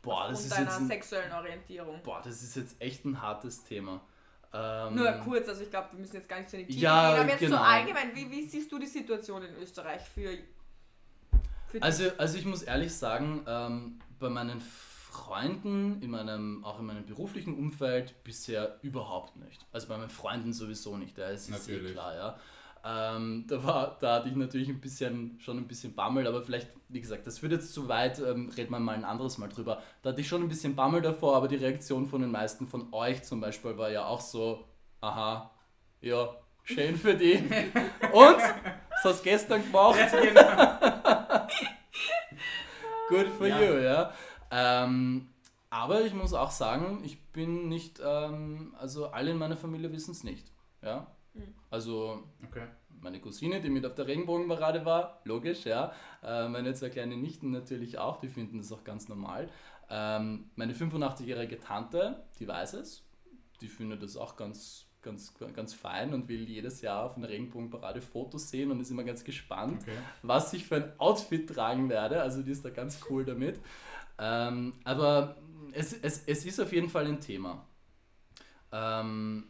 [0.00, 2.00] Boah, das ist deiner jetzt ein, sexuellen Orientierung?
[2.02, 4.00] boah, das ist jetzt echt ein hartes Thema.
[4.52, 6.84] Ähm, Nur kurz, also ich glaube, wir müssen jetzt gar nicht so in die Tiefe
[6.84, 7.56] Ja, gehen, aber jetzt genau.
[7.56, 10.30] so allgemein, wie, wie siehst du die Situation in Österreich für,
[11.66, 11.82] für dich?
[11.82, 14.60] Also, also ich muss ehrlich sagen, ähm, bei meinen
[15.10, 19.64] Freunden, in meinem, auch in meinem beruflichen Umfeld bisher überhaupt nicht.
[19.72, 22.36] Also bei meinen Freunden sowieso nicht, da ist es eh klar, ja.
[22.84, 26.68] Ähm, da, war, da hatte ich natürlich ein bisschen, schon ein bisschen Bammel, aber vielleicht,
[26.88, 29.82] wie gesagt, das führt jetzt zu weit, ähm, reden wir mal ein anderes Mal drüber.
[30.02, 32.92] Da hatte ich schon ein bisschen Bammel davor, aber die Reaktion von den meisten von
[32.92, 34.64] euch zum Beispiel war ja auch so,
[35.00, 35.50] aha,
[36.00, 36.28] ja,
[36.62, 37.34] schön für die.
[38.12, 38.38] Und?
[38.38, 39.98] Was hast du gestern gemacht?
[43.08, 43.60] Good for Ja.
[43.60, 44.12] you, ja.
[44.50, 45.28] Ähm,
[45.70, 50.12] aber ich muss auch sagen, ich bin nicht, ähm, also alle in meiner Familie wissen
[50.12, 50.50] es nicht.
[50.82, 51.06] Ja.
[51.34, 51.54] Mhm.
[51.70, 52.66] Also Okay.
[53.00, 55.92] meine Cousine, die mit auf der Regenbogenparade war, logisch, ja.
[56.22, 59.50] Äh, meine zwei kleine Nichten natürlich auch, die finden das auch ganz normal.
[59.90, 63.04] Ähm, meine 85-jährige Tante, die weiß es,
[63.60, 68.00] die findet das auch ganz, ganz, ganz fein und will jedes Jahr auf einer Regenbogenparade
[68.00, 69.96] Fotos sehen und ist immer ganz gespannt okay.
[70.22, 72.20] was ich für ein Outfit tragen werde.
[72.22, 73.60] Also die ist da ganz cool damit.
[74.18, 75.36] Ähm, aber
[75.72, 77.66] es, es, es ist auf jeden Fall ein Thema.
[78.72, 79.48] Ähm,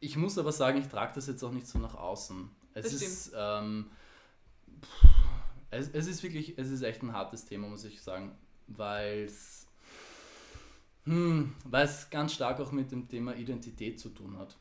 [0.00, 2.50] ich muss aber sagen, ich trage das jetzt auch nicht so nach außen.
[2.74, 3.90] Es Das ist, ähm,
[4.82, 5.08] pff,
[5.70, 8.36] es, es ist wirklich, es ist echt ein hartes Thema, muss ich sagen,
[8.66, 9.66] weil es
[11.04, 11.54] hm,
[12.10, 14.56] ganz stark auch mit dem Thema Identität zu tun hat.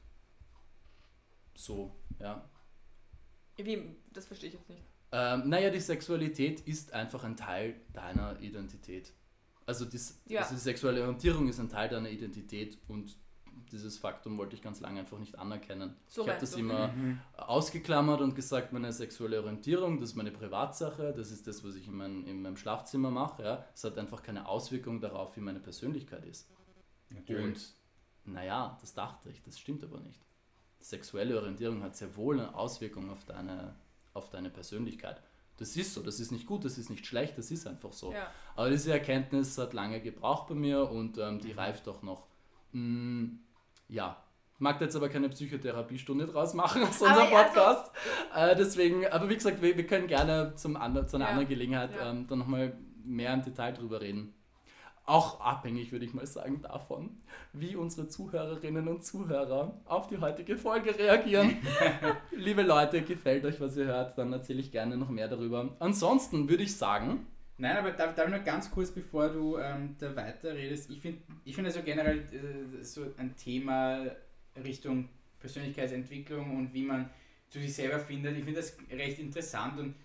[1.55, 2.47] So, ja.
[3.57, 4.83] Wie, das verstehe ich jetzt nicht.
[5.17, 9.13] Ähm, naja, die Sexualität ist einfach ein Teil deiner Identität.
[9.65, 10.41] Also, dies, Ja.
[10.41, 13.15] also die sexuelle Orientierung ist ein Teil deiner Identität und
[13.71, 15.95] dieses Faktum wollte ich ganz lange einfach nicht anerkennen.
[16.07, 16.59] So ich habe das du.
[16.59, 17.19] immer Mhm.
[17.37, 21.87] ausgeklammert und gesagt, meine sexuelle Orientierung, das ist meine Privatsache, das ist das, was ich
[21.87, 23.43] in, mein, in meinem Schlafzimmer mache.
[23.43, 23.65] Ja.
[23.73, 26.49] Es hat einfach keine Auswirkung darauf, wie meine Persönlichkeit ist.
[27.09, 27.43] Natürlich.
[27.45, 30.21] Und naja, das dachte ich, das stimmt aber nicht.
[30.81, 33.75] Sexuelle Orientierung hat sehr wohl eine Auswirkung auf deine,
[34.15, 35.21] auf deine Persönlichkeit.
[35.57, 38.11] Das ist so, das ist nicht gut, das ist nicht schlecht, das ist einfach so.
[38.11, 38.31] Ja.
[38.55, 42.27] Aber diese Erkenntnis hat lange gebraucht bei mir und ähm, die reift auch noch.
[42.73, 43.35] Mm,
[43.87, 44.21] ja,
[44.57, 47.91] mag jetzt aber keine Psychotherapiestunde draus machen aus unserem ja, so- Podcast.
[48.35, 51.47] äh, deswegen, aber wie gesagt, wir, wir können gerne zum ander, zu einer Ja, anderen
[51.49, 52.09] Gelegenheit ja.
[52.09, 54.33] ähm, dann nochmal mehr im Detail drüber reden.
[55.07, 57.17] Auch abhängig, würde ich mal sagen, davon,
[57.53, 61.57] wie unsere Zuhörerinnen und Zuhörer auf die heutige Folge reagieren.
[62.31, 65.75] Liebe Leute, gefällt euch, was ihr hört, dann erzähle ich gerne noch mehr darüber.
[65.79, 69.95] Ansonsten würde ich sagen, Nein, aber darf, darf ich noch ganz kurz, bevor du ähm,
[69.97, 74.05] da weiterredest, ich finde ich find also generell äh, so ein Thema
[74.61, 75.07] Richtung
[75.39, 77.09] Persönlichkeitsentwicklung und wie man
[77.47, 79.95] zu sich selber findet, ich finde das recht interessant und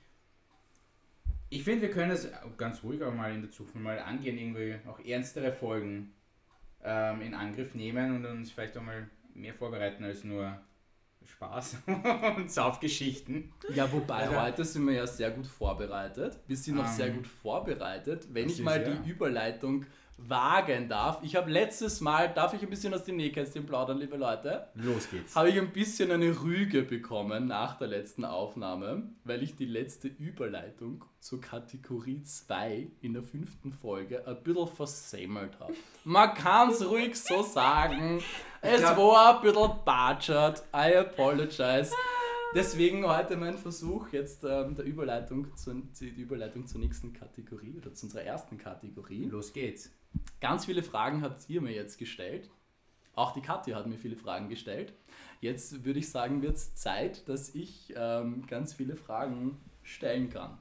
[1.50, 4.76] ich finde, wir können das ganz ruhig auch mal in der Zukunft mal angehen, irgendwie
[4.88, 6.12] auch ernstere Folgen
[6.82, 10.58] ähm, in Angriff nehmen und uns vielleicht auch mal mehr vorbereiten als nur
[11.24, 11.76] Spaß
[12.36, 13.52] und Saufgeschichten.
[13.74, 16.38] Ja, wobei Also- heute sind wir ja sehr gut vorbereitet.
[16.46, 18.26] Wir sind noch Ähm, sehr gut vorbereitet.
[18.32, 19.84] Wenn ich ist mal ja- die Überleitung
[20.28, 21.20] wagen darf.
[21.22, 24.68] Ich habe letztes Mal, darf ich ein bisschen aus dem Nähkästchen plaudern, liebe Leute?
[24.74, 25.34] Los geht's.
[25.34, 30.08] Habe ich ein bisschen eine Rüge bekommen nach der letzten Aufnahme, weil ich die letzte
[30.08, 35.74] Überleitung zur Kategorie 2 in der fünften Folge ein bisschen versemmelt habe.
[36.04, 38.22] Man kann es ruhig so sagen.
[38.62, 40.62] Es war ein bisschen batschert.
[40.74, 41.92] I apologize.
[42.52, 47.94] Deswegen heute mein Versuch, jetzt ähm, der Überleitung zur, die Überleitung zur nächsten Kategorie oder
[47.94, 49.26] zu unserer ersten Kategorie.
[49.26, 49.92] Los geht's.
[50.40, 52.50] Ganz viele Fragen habt ihr mir jetzt gestellt.
[53.14, 54.92] Auch die Katja hat mir viele Fragen gestellt.
[55.40, 60.58] Jetzt würde ich sagen, wird es Zeit, dass ich ähm, ganz viele Fragen stellen kann.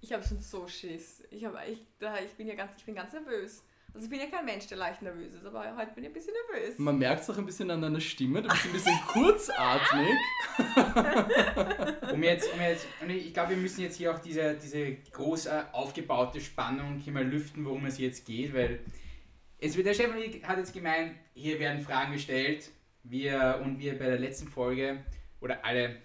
[0.00, 1.22] Ich habe schon so Schiss.
[1.30, 3.62] Ich, hab, ich, da, ich, bin ja ganz, ich bin ganz nervös.
[3.96, 6.12] Also ich bin ja kein Mensch, der leicht nervös ist, aber heute bin ich ein
[6.12, 6.78] bisschen nervös.
[6.78, 10.10] Man merkt es auch ein bisschen an deiner Stimme, du bist ein bisschen kurzatmig.
[12.12, 15.48] Um jetzt, um jetzt, und ich glaube, wir müssen jetzt hier auch diese, diese groß
[15.72, 18.80] aufgebaute Spannung hier mal lüften, worum es jetzt geht, weil
[19.58, 22.70] es wird, der Stefan hat jetzt gemeint, hier werden Fragen gestellt,
[23.02, 25.04] wir und wir bei der letzten Folge
[25.40, 25.96] oder alle,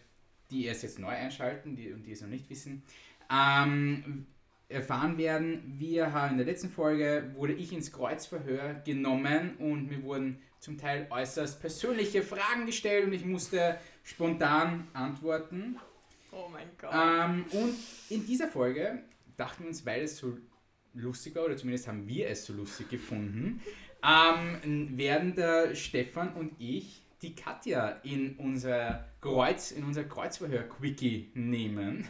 [0.50, 2.84] die erst jetzt neu einschalten die, und die es noch nicht wissen,
[3.30, 4.28] ähm,
[4.72, 10.04] erfahren werden, wir haben in der letzten Folge wurde ich ins Kreuzverhör genommen und mir
[10.04, 15.78] wurden zum Teil äußerst persönliche Fragen gestellt und ich musste spontan antworten.
[16.32, 16.92] Oh mein Gott.
[16.94, 17.76] Ähm, und
[18.10, 19.04] in dieser Folge
[19.38, 20.38] dachten wir uns, weil es so
[20.94, 23.62] lustig war, oder zumindest haben wir es so lustig gefunden,
[24.04, 32.08] ähm, werden der Stefan und ich die Katja in unser Kreuz, in unser Kreuzverhör-Quickie nehmen.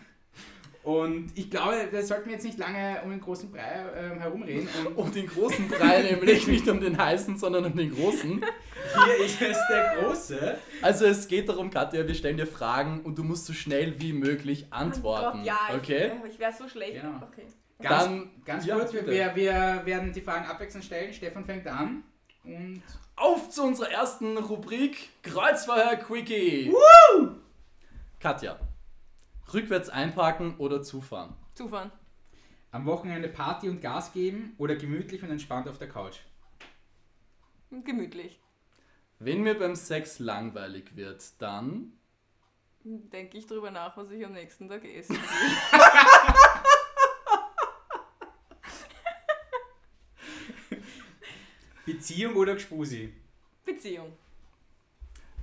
[0.84, 4.67] Und ich glaube, da sollten wir jetzt nicht lange um den großen Brei ähm, herumreden.
[4.86, 8.44] Und Um den großen Brei nämlich, nicht um den heißen, sondern um den großen.
[9.06, 10.58] hier ist es der große.
[10.82, 14.12] Also es geht darum, Katja, wir stellen dir Fragen und du musst so schnell wie
[14.12, 15.38] möglich Oh antworten.
[15.39, 16.12] Gott, ja, okay?
[16.26, 17.02] ich, ich wäre so schlecht.
[17.02, 17.17] Genau.
[17.32, 17.46] Okay.
[17.80, 19.12] Ganz, Dann- ganz ja, kurz, wir, bitte.
[19.12, 21.13] wir, wir werden die Fragen abwechselnd stellen.
[21.13, 22.04] Stefan fängt an.
[22.44, 22.82] Und
[23.15, 26.74] Auf zu unserer ersten Rubrik Kreuzverhör Quickie.
[28.20, 28.58] Katja,
[29.53, 31.35] rückwärts einparken oder zufahren?
[31.53, 31.91] Zufahren.
[32.71, 36.19] am Wochenende Party und Gas geben oder gemütlich und entspannt auf der Couch?
[37.69, 38.39] Gemütlich.
[39.19, 41.93] Wenn mir beim Sex langweilig wird, dann
[42.83, 45.13] Denke ich drüber nach, was ich am nächsten Tag esse.
[51.85, 53.13] Beziehung oder Gspusi?
[53.63, 54.13] Beziehung.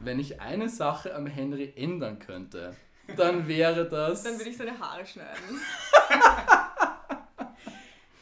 [0.00, 2.74] wenn ich eine Sache am Henry ändern könnte,
[3.16, 4.22] dann wäre das.
[4.22, 5.60] Dann würde ich seine Haare schneiden.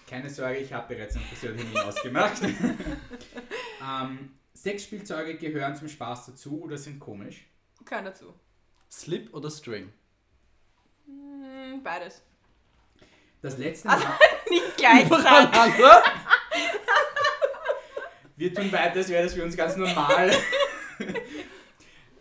[0.08, 2.40] Keine Sorge, ich habe bereits einen Friseurtermin ausgemacht.
[3.82, 7.44] ähm, Sexspielzeuge gehören zum Spaß dazu oder sind komisch?
[7.84, 8.32] Kein dazu.
[8.90, 9.92] Slip oder String?
[11.06, 12.22] Hm, beides.
[13.42, 14.18] Das letzte Also- Mal,
[14.48, 15.84] Nicht gleichzeitig.
[18.36, 20.30] Wir tun weiter, als wäre das für uns ganz normal.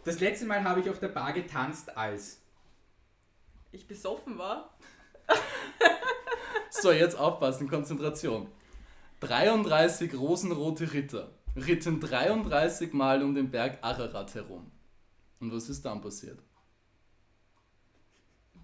[0.04, 2.41] Das letzte Mal habe ich auf der Bar getanzt als.
[3.76, 4.70] Ich besoffen war.
[6.70, 8.48] So, jetzt aufpassen, Konzentration.
[9.22, 14.70] 33 rosenrote Ritter ritten 33 Mal um den Berg Ararat herum.
[15.40, 16.40] Und was ist dann passiert?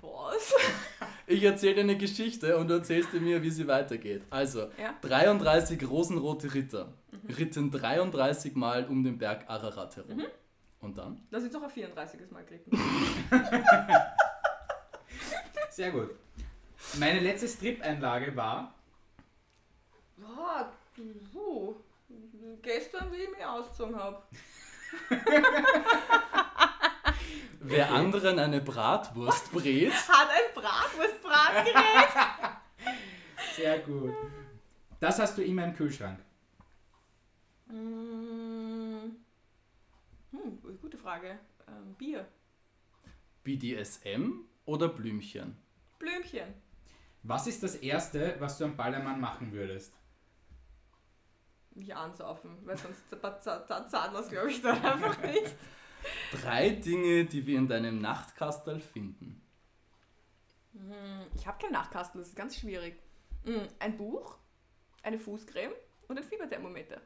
[0.02, 0.54] Was?
[1.28, 4.24] Ich erzähle dir eine Geschichte und du erzählst dir mir, wie sie weitergeht.
[4.30, 4.94] Also, Ja.
[5.02, 6.94] 33 rosenrote Ritter
[7.38, 10.22] ritten 33 Mal um den Berg Ararat herum.
[10.82, 11.26] Und dann?
[11.32, 12.20] Da sind noch ein 34.
[12.32, 12.72] Mal geritten.
[15.72, 16.10] Sehr gut.
[17.00, 18.76] Meine letzte Strip-Einlage war.
[20.18, 20.70] Boah,
[21.32, 21.76] puh.
[22.62, 24.22] Gestern, wie ich mich ausgezogen habe.
[27.62, 32.10] Wer anderen eine Bratwurst brät, Hat ein Bratwurstbratgerät.
[33.56, 34.14] Sehr gut.
[35.00, 36.20] Das hast du immer im Kühlschrank.
[37.68, 39.16] Mm.
[40.32, 41.40] Hm, gute Frage.
[41.68, 42.28] Ähm, Bier.
[43.46, 45.56] BDSM oder Blümchen?
[46.00, 46.54] Blümchen.
[47.24, 49.94] Was ist das Erste, was du am Ballermann machen würdest?
[51.74, 55.56] Mich ansaufen, weil sonst zahlen das, glaube ich, dann einfach nicht.
[56.42, 59.42] Drei Dinge, die wir in deinem Nachtkastel finden.
[60.74, 63.00] Hm, Ich habe keinen Nachkastel, das ist ganz schwierig.
[63.46, 64.38] Hm, Ein Buch,
[65.04, 65.74] eine Fußcreme
[66.08, 67.00] und ein Fieberthermometer.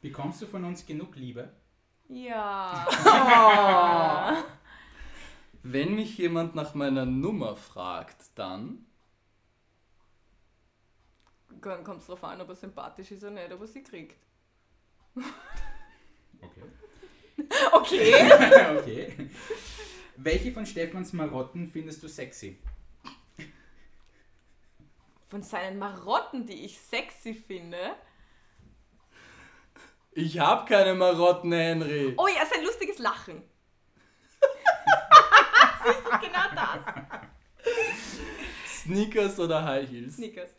[0.00, 1.50] Bekommst du von uns genug Liebe?
[2.08, 2.86] Ja.
[5.62, 8.86] Wenn mich jemand nach meiner Nummer fragt, dann
[11.60, 14.16] Dann kommt es drauf an, ob er sympathisch ist oder nicht, ob er sie kriegt.
[15.14, 16.62] Okay.
[17.72, 18.12] Okay.
[18.78, 19.30] okay.
[20.16, 22.58] Welche von Stefans Marotten findest du sexy?
[25.28, 27.78] Von seinen Marotten, die ich sexy finde.
[30.12, 32.14] ich habe keine Marotten, Henry.
[32.16, 33.42] Oh ja, sein lustiges Lachen.
[35.88, 36.80] Siehst du, genau das.
[38.66, 40.16] Sneakers oder High Heels?
[40.16, 40.50] Snickers.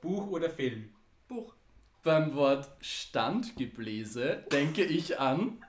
[0.00, 0.92] Buch oder Film?
[1.28, 1.54] Buch.
[2.02, 5.64] Beim Wort Standgebläse denke ich an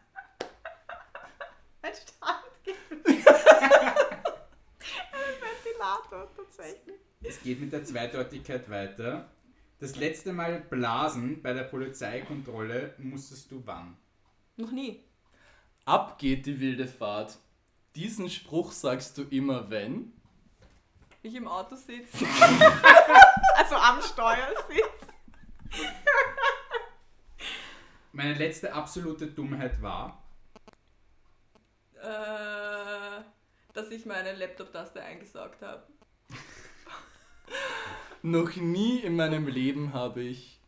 [1.84, 3.04] Ein Standgefühl.
[5.12, 6.96] ein Ventilator, tatsächlich.
[7.22, 9.30] Es geht mit der Zweideutigkeit weiter.
[9.80, 13.96] Das letzte Mal blasen bei der Polizeikontrolle musstest du wann?
[14.58, 15.04] Noch nie.
[15.86, 17.38] Ab geht die wilde Fahrt.
[17.96, 20.14] Diesen Spruch sagst du immer, wenn
[21.22, 22.26] Ich im Auto sitze.
[23.56, 25.84] also am Steuer sitze.
[28.12, 30.24] Meine letzte absolute Dummheit war.
[31.96, 33.22] Äh,
[33.74, 35.84] dass ich meine Laptop-Taste eingesaugt habe.
[38.22, 40.60] noch nie in meinem Leben habe ich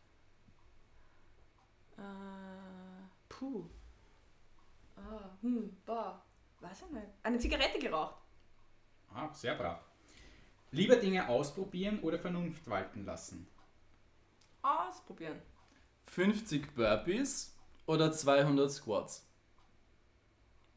[1.98, 2.02] Äh,
[3.28, 3.64] puh.
[4.96, 6.25] Ah, hm, boah.
[6.68, 7.06] Weiß ich nicht.
[7.22, 8.16] Eine Zigarette geraucht.
[9.14, 9.78] Ah, sehr brav.
[10.72, 13.46] Lieber Dinge ausprobieren oder Vernunft walten lassen?
[14.62, 15.40] Ausprobieren.
[16.06, 19.24] 50 Burpees oder 200 Squats.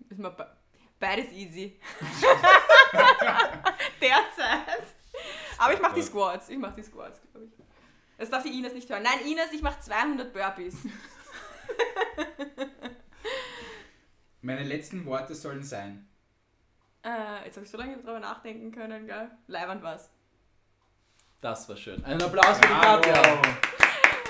[0.10, 0.56] Ist mir be
[1.00, 1.80] beides easy.
[4.02, 4.84] Derzeit.
[5.58, 6.50] Aber ich mach die Squats.
[6.50, 7.52] Ich mach die Squats, glaube ich.
[8.18, 9.02] Das darf die Ines nicht hören.
[9.04, 10.76] Nein, Ines, ich mach 200 Burpees.
[14.42, 16.08] Meine letzten Worte sollen sein.
[17.04, 19.30] Äh, jetzt habe ich so lange drüber nachdenken können, gell?
[19.48, 20.10] Leiband was.
[21.42, 22.04] Das war schön.
[22.04, 23.02] Einen Applaus für die Bravo.
[23.02, 23.40] Katja.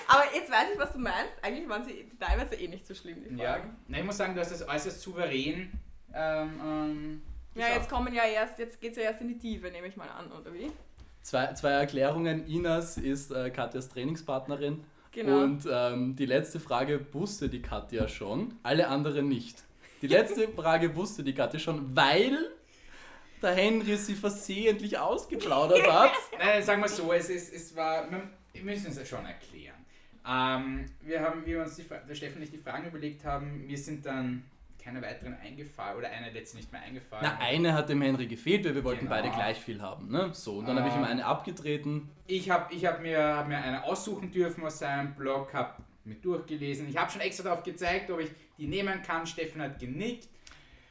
[0.07, 1.33] Aber jetzt weiß ich, was du meinst.
[1.43, 3.53] Eigentlich waren sie teilweise eh nicht so schlimm, die Ja.
[3.53, 3.75] Fragen.
[3.87, 5.71] Na, ich muss sagen, du hast es äußerst souverän.
[6.13, 7.21] Ähm, ähm,
[7.53, 7.75] Ja, geschafft.
[7.81, 10.31] jetzt kommen ja erst, jetzt geht's ja erst in die Tiefe, nehme ich mal an,
[10.31, 10.71] oder wie?
[11.21, 12.47] Zwei, zwei Erklärungen.
[12.47, 14.83] Inas ist äh, Katjas Trainingspartnerin.
[15.11, 15.43] Genau.
[15.43, 19.63] Und ähm, die letzte Frage wusste die Katja schon, alle anderen nicht.
[20.01, 22.51] Die letzte Frage wusste die Katja schon, weil
[23.41, 26.11] der Henry sie versehentlich ausgeplaudert hat.
[26.37, 28.05] Nein, sagen wir so, es, ist, es war,
[28.53, 29.75] wir müssen es ja schon erklären.
[30.27, 33.65] Ähm, wir haben, wie wir uns die, der Stefan und ich die Fragen überlegt haben,
[33.65, 34.43] mir sind dann
[34.83, 37.25] keine weiteren eingefallen oder eine letzte nicht mehr eingefallen.
[37.25, 39.11] Na, eine hat dem Henry gefehlt, weil wir wollten Genau.
[39.11, 40.09] beide gleich viel haben.
[40.09, 40.29] Ne?
[40.33, 41.09] So, und dann habe ich ihm Ähm.
[41.09, 42.09] eine abgetreten.
[42.27, 45.73] Ich habe ich hab mir, hab mir eine aussuchen dürfen aus seinem Blog, habe
[46.09, 46.89] mir durchgelesen.
[46.89, 49.25] Ich habe schon extra darauf gezeigt, ob ich die nehmen kann.
[49.25, 50.27] Stefan hat genickt.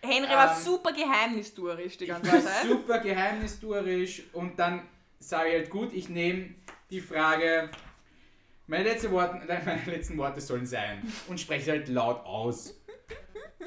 [0.03, 2.67] Henry war Ähm, super geheimnistuerisch die ganze war Zeit.
[2.67, 4.83] super geheimnistuerisch und dann
[5.19, 6.55] sage ich halt, gut, ich nehme
[6.91, 7.69] die Frage,
[8.69, 12.78] meine, letzte Worte, meine letzten Worte sollen sein und spreche halt laut aus.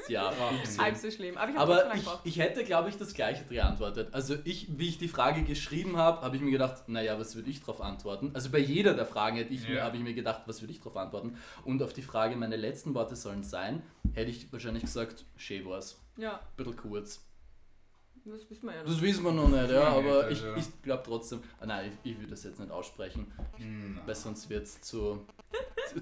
[0.08, 0.32] Ja,
[0.78, 1.36] Halb so schlimm.
[1.36, 4.08] Aber ich Aber ich, ich hätte, glaube ich, das gleiche geantwortet.
[4.12, 7.50] Also ich, wie ich die Frage geschrieben habe, habe ich mir gedacht, naja, was würde
[7.50, 8.30] ich darauf antworten?
[8.34, 9.84] Also bei jeder der Fragen hätte ich mir, Ja.
[9.84, 11.36] habe ich mir gedacht, was würde ich darauf antworten?
[11.64, 13.82] Und auf die Frage, meine letzten Worte sollen sein,
[14.14, 15.98] hätte ich wahrscheinlich gesagt, schön war's.
[16.16, 17.24] Ja, Bisschen kurz.
[18.24, 18.90] Das wissen wir ja noch.
[18.90, 22.18] Das wissen wir noch nicht, ja, aber ich, ich glaube trotzdem, ah, nein, ich, ich
[22.18, 24.00] würde das jetzt nicht aussprechen, Hm.
[24.04, 25.26] weil sonst wird es zu,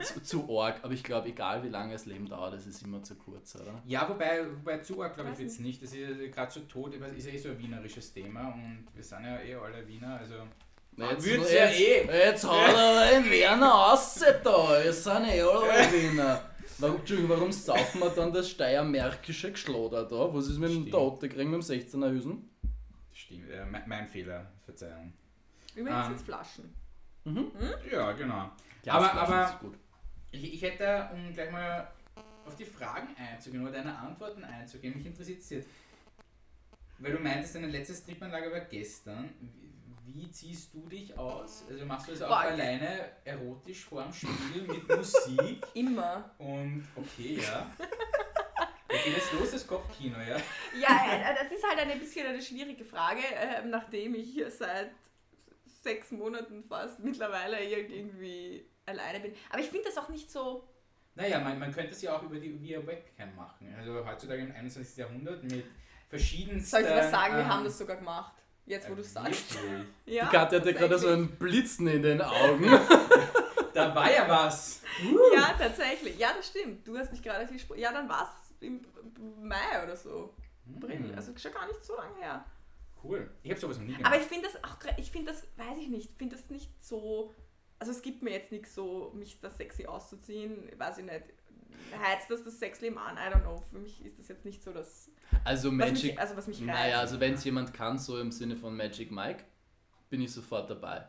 [0.02, 3.02] zu, zu arg, aber ich glaube, egal wie lange das Leben dauert, es ist immer
[3.02, 3.83] zu kurz, oder?
[3.87, 5.83] Ja, wobei, wobei zu arg, glaube ich, Weiß wird es nicht.
[5.83, 9.24] Das ist gerade so tot, ist ja eh so ein wienerisches Thema und wir sind
[9.24, 10.35] ja eh alle Wiener, also.
[11.00, 12.06] Jetzt, jetzt, ja eh.
[12.06, 16.42] jetzt haut er den Werner raus da, sind eh alle Wiener.
[16.78, 20.32] Warum, Entschuldigung, warum saufen wir dann das steiermärkische Geschloder da?
[20.32, 20.92] Was ist mit dem Stimmt.
[20.92, 22.50] Tote kriegen mit dem 16er Hüsen?
[23.12, 25.12] Stimmt, äh, mein, mein Fehler, Verzeihung.
[25.74, 26.12] Übrigens Ähm.
[26.12, 26.74] jetzt Flaschen.
[27.90, 28.50] Ja, genau.
[28.86, 29.74] Aber- ist gut.
[30.32, 31.88] Ich, ich hätte, um gleich mal
[32.46, 35.68] auf die Fragen einzugehen oder deine Antworten einzugehen, mich interessiert es jetzt.
[36.98, 39.30] Weil du meintest, deine letzte Stripanlage war gestern.
[40.12, 41.64] Wie, wie ziehst du dich aus?
[41.68, 45.66] Also machst du das auch Boah, alleine erotisch vorm Spiel mit Musik?
[45.75, 46.35] Immer.
[46.38, 47.70] Und okay, ja.
[48.88, 50.37] Da geht jetzt los, das Kopfkino, ja?
[50.81, 54.90] Ja, das ist halt eine bisschen eine schwierige Frage, äh, nachdem ich hier seit
[55.64, 59.35] sechs Monaten fast mittlerweile irgendwie alleine bin.
[59.51, 60.68] Aber ich finde das auch nicht so.
[61.14, 63.75] Naja, man, man könnte es ja auch über die via Webcam machen.
[63.79, 64.96] Also heutzutage im 21.
[64.96, 65.64] Jahrhundert mit
[66.09, 66.70] verschiedensten.
[66.70, 67.35] Soll ich was sagen?
[67.35, 68.35] Wir ähm, haben das sogar gemacht.
[68.66, 69.57] Jetzt, wo du es sagst.
[70.07, 71.31] Ja, Die Katja hatte gerade so tatsächlich.
[71.33, 72.64] ein Blitzen in den Augen.
[73.73, 74.83] Da war ja was.
[75.33, 76.18] Ja, tatsächlich.
[76.18, 76.87] Ja, das stimmt.
[76.87, 77.79] Du hast mich gerade gesprochen.
[77.79, 78.81] Ja, dann war es im
[79.40, 80.35] Mai oder so.
[80.77, 80.99] April.
[80.99, 82.44] Hm, Also schon gar nicht so lange her.
[83.05, 83.31] cool.
[83.44, 84.12] Ich habe sowas noch nie gemacht.
[84.12, 87.33] Aber ich finde das auch, ich finde das, weiß ich nicht, finde das nicht so,
[87.79, 91.23] also es gibt mir jetzt nichts so, mich da sexy auszuziehen, weiß ich nicht.
[92.03, 93.16] Heizt das das Sexleben an?
[93.16, 93.62] I don't know.
[93.71, 95.11] Für mich ist das jetzt nicht so das,
[95.45, 96.03] Also was Magic.
[96.12, 96.66] mich, also was mich reizt.
[96.66, 99.45] Naja, also wenn es jemand kann, so im Sinne von Magic Mike,
[100.09, 101.09] bin ich sofort dabei.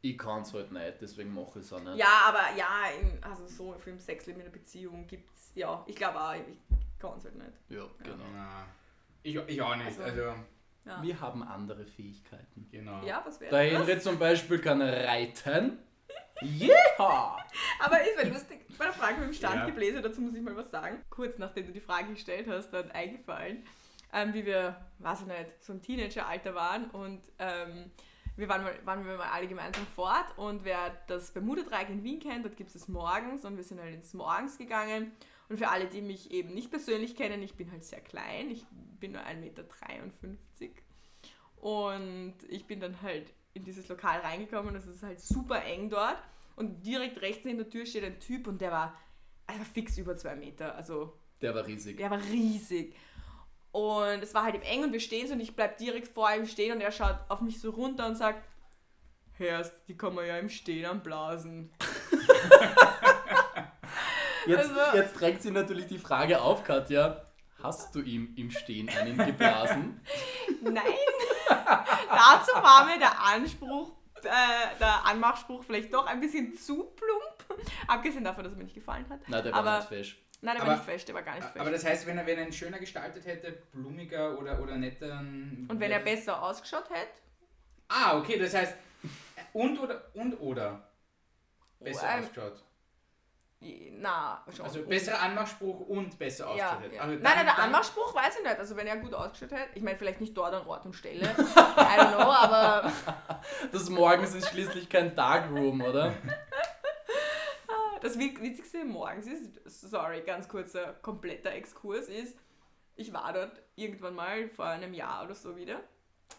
[0.00, 1.96] Ich kann es halt nicht, deswegen mache ich es auch nicht.
[1.96, 2.68] Ja, aber ja,
[3.00, 6.58] in, also so für im Sexleben in einer Beziehung gibt's, ja, ich glaube auch, ich
[6.98, 7.52] kann es halt nicht.
[7.70, 8.24] Ja, genau.
[8.34, 8.66] Na,
[9.22, 9.86] ich, ich auch nicht.
[9.86, 10.34] Also- Also,
[10.86, 12.68] Ja, Wir haben andere Fähigkeiten.
[12.70, 13.02] genau.
[13.02, 13.88] ja was wäre Der das?
[13.88, 15.78] Henry zum Beispiel kann reiten.
[16.44, 17.36] Yeah!
[17.80, 19.48] Aber ist ja lustig, bei der Frage mit dem Ja.
[19.48, 21.02] Standgebläse, dazu muss ich mal was sagen.
[21.10, 23.64] Kurz nachdem du die Frage gestellt hast, dann eingefallen,
[24.12, 27.90] ähm, wie wir, weiß ich nicht, so im Teenageralter waren und ähm,
[28.36, 32.20] wir waren, mal, waren wir mal alle gemeinsam fort und wer das Bermuda-Dreieck in Wien
[32.20, 35.12] kennt, dort gibt es morgens und wir sind halt ins Morgens gegangen.
[35.48, 38.64] Und für alle, die mich eben nicht persönlich kennen, ich bin halt sehr klein, ich
[38.98, 39.58] bin nur 1,53 Meter.
[41.56, 46.18] Und ich bin dann halt in dieses Lokal reingekommen es ist halt super eng dort.
[46.56, 48.96] Und direkt rechts neben der Tür steht ein Typ und der war
[49.46, 50.74] einfach fix über zwei Meter.
[50.76, 51.96] Also Der war riesig.
[51.96, 52.94] der war riesig.
[53.72, 56.32] Und es war halt eben eng und wir stehen so und ich bleib direkt vor
[56.32, 58.42] ihm stehen und er schaut auf mich so runter und sagt,
[59.36, 61.72] Hörst, die kann man ja im Stehen anblasen.
[64.46, 67.22] Jetzt, Also- jetzt drängt sich natürlich die Frage auf, Katja.
[67.62, 70.00] Hast du ihm im Stehen einen geblasen?
[70.62, 70.74] Nein!
[71.48, 73.92] Dazu war mir der Anspruch,
[74.24, 77.62] äh, der Anmachspruch vielleicht doch ein bisschen zu plump.
[77.86, 79.20] Abgesehen davon, dass er mir nicht gefallen hat.
[79.28, 80.20] Nein, der war Aber- nicht fesch.
[80.40, 81.58] Nein, der Aber- war nicht fest, der war gar nicht fest.
[81.58, 85.18] Aber das heißt, wenn er, wenn er ihn schöner gestaltet hätte, blumiger oder, oder netter.
[85.20, 87.12] und wenn er besser ausgeschaut hätte,
[87.88, 88.74] Ah, okay, das heißt.
[89.52, 90.02] Und oder.
[90.14, 90.88] Und oder.
[91.80, 92.62] Besser ähm, ausgeschaut.
[93.60, 94.66] Na, schon.
[94.66, 96.94] Also besserer Anmachspruch und besser Ja, ausgeschaut hätte.
[96.96, 97.02] ja.
[97.02, 98.58] Also nein, nein, der Anmachspruch weiß ich nicht.
[98.58, 101.22] Also wenn er gut ausgeschaut hätte, ich meine vielleicht nicht dort an Ort und Stelle,
[101.56, 102.92] I don't know, aber
[103.72, 106.12] Das Morgens ist schließlich kein Darkroom, oder?
[108.02, 112.36] das Wit- Witzigste morgens ist, sorry, ganz kurzer, kompletter Exkurs ist,
[112.96, 115.80] ich war dort irgendwann mal vor einem Jahr oder so wieder.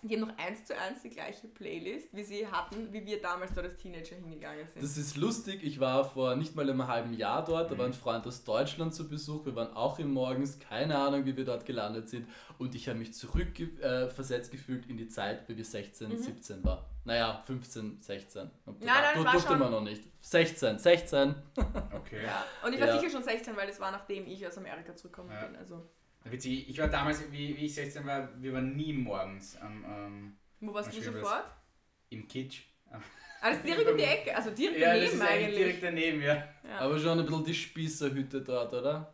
[0.07, 3.53] Die haben noch eins zu eins die gleiche Playlist, wie sie hatten, wie wir damals
[3.53, 4.83] dort als Teenager hingegangen sind.
[4.83, 5.63] Das ist lustig.
[5.63, 7.71] Ich war vor nicht mal einem halben Jahr dort.
[7.71, 9.45] Da war ein Freund aus Deutschland zu Besuch.
[9.45, 10.59] Wir waren auch im Morgens.
[10.59, 12.27] Keine Ahnung, wie wir dort gelandet sind.
[12.57, 16.63] Und ich habe mich zurückversetzt äh, versetzt gefühlt in die Zeit, wie wir 16, 17
[16.63, 16.89] war.
[17.03, 18.49] Naja, 15, 16.
[18.65, 18.85] Und Mhm.
[18.85, 20.03] Nein, nein, du war durfte schon- man noch nicht.
[20.21, 21.35] 16, 16.
[21.93, 22.23] Okay.
[22.25, 22.43] ja.
[22.65, 22.99] Und ich war Ja.
[22.99, 25.45] sicher schon 16, weil das war nachdem ich aus Amerika zurückgekommen Ja.
[25.45, 25.55] bin.
[25.55, 25.87] Also,
[26.27, 30.37] Witzig, ich war damals, wie, wie ich 16 war, wir waren nie morgens am, ähm,
[30.59, 31.45] wo warst Was du sofort?
[32.09, 32.61] im Kitsch.
[33.41, 35.57] Also direkt um die Ecke, also direkt Ja, das daneben ist eigentlich eigentlich.
[35.57, 36.33] direkt daneben, ja.
[36.35, 36.79] Ja.
[36.79, 39.13] Aber schon ein bisschen die Spießerhütte dort, oder?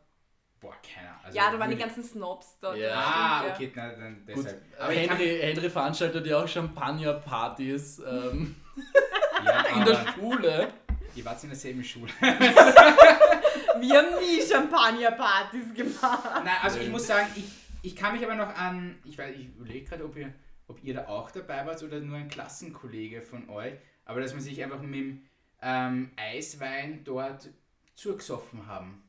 [0.62, 1.22] Boah, keine Ahnung.
[1.26, 2.78] Also ja, da waren die ganzen Snobs dort.
[2.78, 2.94] Ja.
[2.96, 4.62] Ah, okay, na, dann Gut, deshalb.
[4.80, 8.56] aber ich kann- Henry, Henry veranstaltet ja auch Champagner-Partys ähm,
[9.46, 10.74] ja, in der aber Schule.
[11.14, 12.12] Ihr wart in derselben Schule.
[13.82, 16.44] Wir haben nie Champagnerpartys gemacht.
[16.44, 17.46] Nein, also ich muss sagen, ich,
[17.82, 20.34] ich kann mich aber noch an, ich weiß, ich überlege gerade, ob ihr,
[20.68, 23.74] ob ihr da auch dabei wart oder nur ein Klassenkollege von euch,
[24.06, 25.22] aber dass man sich einfach mit dem
[25.62, 27.50] ähm, Eiswein dort
[27.96, 29.04] zugesoffen haben.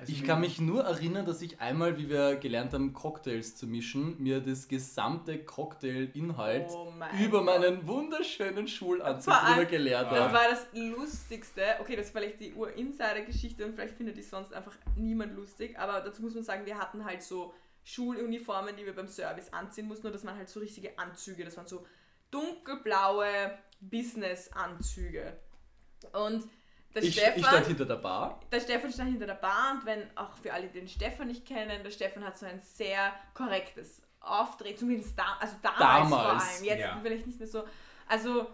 [0.00, 3.66] Also Ich kann mich nur erinnern, dass ich einmal, wie wir gelernt haben, Cocktails zu
[3.66, 10.34] mischen, mir das gesamte Cocktail-Inhalt Oh mein über meinen wunderschönen Schulanzug drüber geleert Das habe.
[10.34, 11.62] war das Lustigste.
[11.80, 15.78] Okay, das ist vielleicht die Ur-Insider-Geschichte und vielleicht findet die sonst einfach niemand lustig.
[15.78, 17.52] Aber dazu muss man sagen, wir hatten halt so
[17.84, 20.04] Schuluniformen, die wir beim Service anziehen mussten.
[20.06, 21.44] Nur das waren halt so richtige Anzüge.
[21.44, 21.84] Das waren so
[22.30, 23.26] dunkelblaue
[23.80, 25.38] Business-Anzüge.
[26.12, 26.44] Und
[26.94, 27.38] der Ich, Stefan...
[27.38, 28.40] ich stand hinter der Bar.
[28.50, 31.46] Der Stefan stand hinter der Bar und wenn, auch für alle, die den Stefan nicht
[31.46, 36.52] kennen, der Stefan hat so ein sehr korrektes Auftreten, zumindest da, also damals, Damals, vor
[36.56, 37.00] allem, jetzt ja.
[37.02, 37.64] vielleicht nicht mehr so,
[38.08, 38.46] also,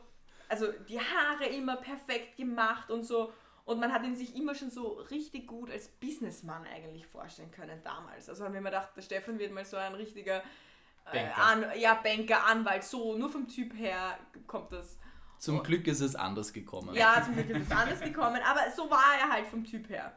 [0.49, 3.33] also die Haare immer perfekt gemacht und so
[3.65, 7.81] und man hat ihn sich immer schon so richtig gut als Businessmann eigentlich vorstellen können
[7.85, 8.29] damals.
[8.29, 10.43] Also haben wir immer gedacht, der Stefan wird mal so ein richtiger
[11.13, 11.39] äh, Banker.
[11.39, 14.19] An, ja, Banker, Anwalt, so, nur vom Typ her
[14.49, 14.99] kommt das
[15.41, 16.95] Zum Glück ist es anders gekommen.
[16.95, 20.13] ja, zum Glück ist es anders gekommen, aber so war er halt vom Typ her.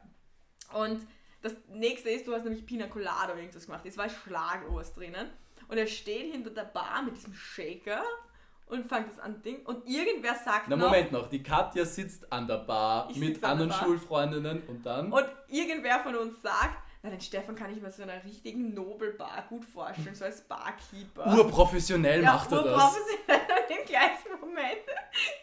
[0.73, 1.07] Und
[1.41, 3.85] das nächste ist, du hast nämlich Pina Colada oder irgendwas gemacht.
[3.85, 5.29] Es war Schlagobers drinnen.
[5.69, 8.03] Und er steht hinter der Bar mit diesem Shaker
[8.65, 9.65] und fängt das an Ding.
[9.65, 13.69] Und irgendwer sagt Na noch, Moment noch, die Katja sitzt an der Bar mit anderen
[13.69, 13.79] Bar.
[13.79, 15.11] Schulfreundinnen und dann.
[15.11, 19.45] und irgendwer von uns sagt, na, den Stefan kann ich mir so einer richtigen Nobelbar
[19.49, 21.27] gut vorstellen, so als Barkeeper.
[21.37, 22.73] Urprofessionell macht er das.
[22.73, 23.41] urprofessionell.
[23.67, 24.85] Und im gleichen Moment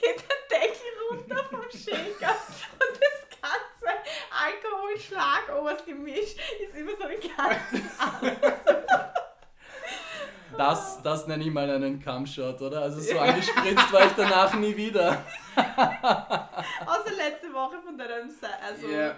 [0.01, 2.35] geht der Deckel runter vom Shaker
[2.73, 3.91] und das ganze
[4.33, 7.91] Alkohol-Schlagobers-Gemisch ist über so den ganzen
[10.57, 12.81] Das, das nenne ich mal einen Cumshot, oder?
[12.81, 15.23] Also so angespritzt war ich danach nie wieder.
[15.57, 18.31] Außer letzte Woche von deinem
[18.63, 19.15] also Ja,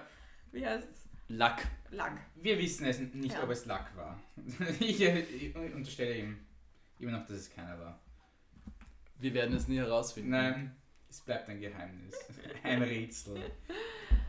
[0.51, 1.05] wie heißt's?
[1.29, 1.69] Lack.
[1.93, 2.19] Lack.
[2.37, 3.43] wir wissen es nicht, Ja.
[3.45, 4.21] ob es Lack war.
[4.81, 6.39] Ich, äh, ich unterstelle ihm
[6.99, 8.01] immer noch, dass es keiner war.
[9.19, 10.31] Wir werden es nie herausfinden.
[10.31, 10.77] Nein,
[11.09, 12.15] es bleibt ein Geheimnis.
[12.63, 13.51] Ein Rätsel.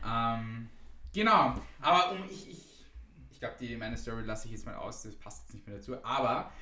[0.06, 0.68] ähm,
[1.12, 2.84] genau, aber um ich, ich,
[3.32, 5.76] ich glaube, die meine Story lasse ich jetzt mal aus, das passt jetzt nicht mehr
[5.76, 6.04] dazu.
[6.04, 6.52] Aber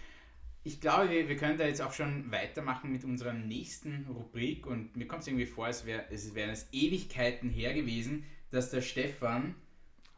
[0.65, 4.97] ich glaube, wir, wir können da jetzt auch schon weitermachen mit unserer nächsten Rubrik und
[4.97, 8.81] mir kommt es irgendwie vor, es, wär, es wären es Ewigkeiten her gewesen, dass der
[8.83, 9.55] Stefan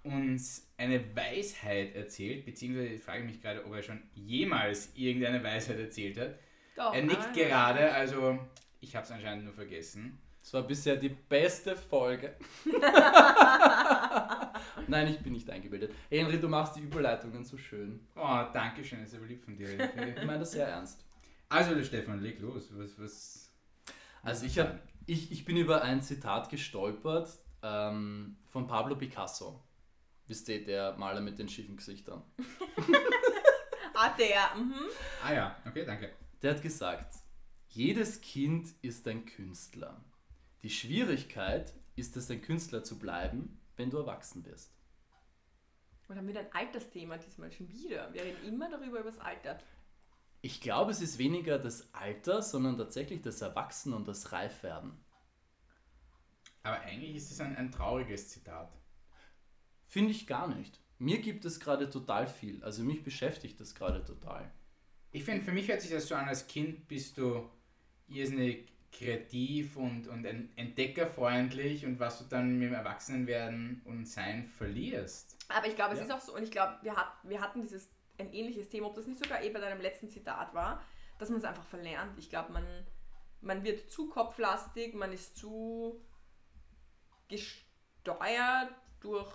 [0.05, 5.79] uns eine Weisheit erzählt, beziehungsweise ich frage mich gerade, ob er schon jemals irgendeine Weisheit
[5.79, 6.39] erzählt hat.
[6.77, 8.39] Doch, Er nickt gerade, also
[8.81, 10.19] ich habe es anscheinend nur vergessen.
[10.43, 12.37] Es war bisher die beste Folge.
[14.89, 15.93] Nein, ich bin nicht eingebildet.
[16.11, 18.07] Henry, du machst die Überleitungen so schön.
[18.15, 19.69] Oh, danke schön, ist aber lieb von dir.
[20.19, 21.03] Ich meine das sehr ernst.
[21.49, 22.69] Also, Stefan, leg los.
[22.77, 23.51] Was, was
[24.23, 27.31] Also ich, hab, ich, ich bin über ein Zitat gestolpert
[27.63, 29.63] ähm, von Pablo Picasso.
[30.27, 32.23] Wisst ihr, der Maler mit den schiefen Gesichtern.
[33.97, 34.75] Ah, der, mhm.
[35.23, 36.13] Ah ja, okay, danke.
[36.43, 37.15] Der hat gesagt,
[37.69, 40.05] jedes Kind ist ein Künstler.
[40.65, 44.75] Die Schwierigkeit ist es, ein Künstler zu bleiben, wenn du erwachsen wirst.
[46.09, 48.13] Und dann wieder ein Altersthema diesmal schon wieder.
[48.13, 49.59] Wir reden immer darüber, über das Alter.
[50.43, 54.93] Ich glaube, es ist weniger das Alter, sondern tatsächlich das Erwachsen und das Reifwerden.
[56.65, 58.77] Aber eigentlich ist es ein, ein trauriges Zitat.
[59.95, 60.81] Finde ich gar nicht.
[60.99, 62.65] Mir gibt es gerade total viel.
[62.65, 64.51] Also mich beschäftigt das gerade total.
[65.13, 67.49] Ich finde, für mich hört sich das so an, als Kind bist du
[68.09, 74.49] irrsinnig kreativ und, und en- entdeckerfreundlich und was du dann mit dem Erwachsenenwerden und Sein
[74.49, 75.37] verlierst.
[75.49, 76.07] Aber ich glaube, es Ja.
[76.07, 77.89] ist auch so, und ich glaube, wir, hat, wir hatten dieses
[78.19, 80.83] ein ähnliches Thema, ob das nicht sogar eh bei deinem letzten Zitat war,
[81.21, 82.19] dass man es einfach verlernt.
[82.19, 82.67] Ich glaube, man,
[83.43, 86.05] man wird zu kopflastig, man ist zu
[87.29, 89.33] gesteuert durch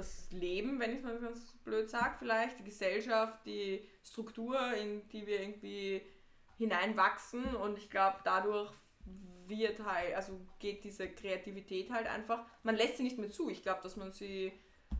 [0.00, 5.06] das Leben, wenn ich es mal ganz blöd sage, vielleicht, die Gesellschaft, die Struktur, in
[5.08, 6.02] die wir irgendwie
[6.56, 8.72] hineinwachsen und ich glaube, dadurch
[9.46, 13.50] wird halt, also geht diese Kreativität halt einfach, man lässt sie nicht mehr zu.
[13.50, 14.52] Ich glaube, dass man sie,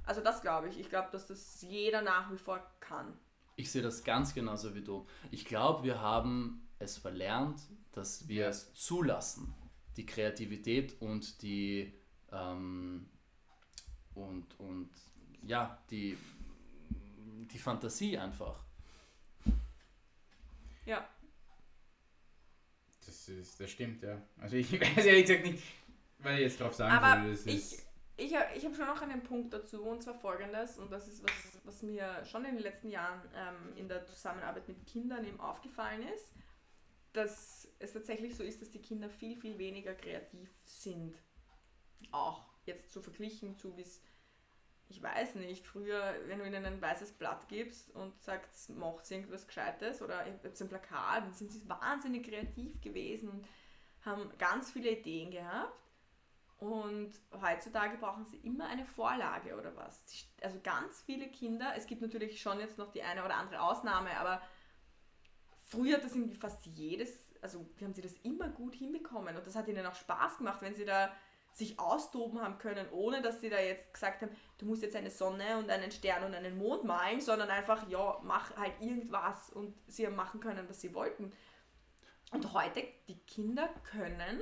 [0.04, 3.16] also das glaube ich, ich glaube, dass das jeder nach wie vor kann.
[3.56, 5.06] Ich sehe das ganz genauso wie du.
[5.30, 7.60] Ich glaube, wir haben es verlernt,
[7.92, 9.54] dass wir es zulassen.
[9.96, 11.92] Die Kreativität und die
[12.32, 13.08] ähm,
[14.14, 14.90] und, und
[15.42, 16.16] ja, die,
[17.50, 18.64] die Fantasie einfach.
[20.84, 21.08] Ja.
[23.06, 24.20] Das, ist, das stimmt, ja.
[24.38, 25.62] Also ich weiß ehrlich gesagt nicht,
[26.18, 27.86] weil ich jetzt drauf sagen Aber würde, das ich, ist...
[28.16, 31.32] ich, ich habe schon noch einen Punkt dazu und zwar folgendes und das ist was,
[31.64, 36.02] was mir schon in den letzten Jahren ähm, in der Zusammenarbeit mit Kindern eben aufgefallen
[36.14, 36.32] ist,
[37.12, 41.16] dass es tatsächlich so ist, dass die Kinder viel, viel weniger kreativ sind.
[42.12, 44.02] Auch jetzt so verglichen zu, wie es,
[44.88, 49.46] ich weiß nicht, früher, wenn du ihnen ein weißes Blatt gibst und sagst, macht irgendwas
[49.46, 53.46] Gescheites oder ihr habt ein Plakat, dann sind sie wahnsinnig kreativ gewesen und
[54.04, 55.78] haben ganz viele Ideen gehabt.
[56.58, 60.02] Und heutzutage brauchen sie immer eine Vorlage oder was.
[60.42, 64.10] Also ganz viele Kinder, es gibt natürlich schon jetzt noch die eine oder andere Ausnahme,
[64.18, 64.42] aber
[65.70, 69.56] früher hat das irgendwie fast jedes, also haben sie das immer gut hinbekommen und das
[69.56, 71.10] hat ihnen auch Spaß gemacht, wenn sie da
[71.52, 75.10] sich austoben haben können, ohne dass sie da jetzt gesagt haben, du musst jetzt eine
[75.10, 79.74] Sonne und einen Stern und einen Mond malen, sondern einfach, ja, mach halt irgendwas und
[79.86, 81.32] sie haben machen können, was sie wollten.
[82.32, 84.40] Und heute, die Kinder können,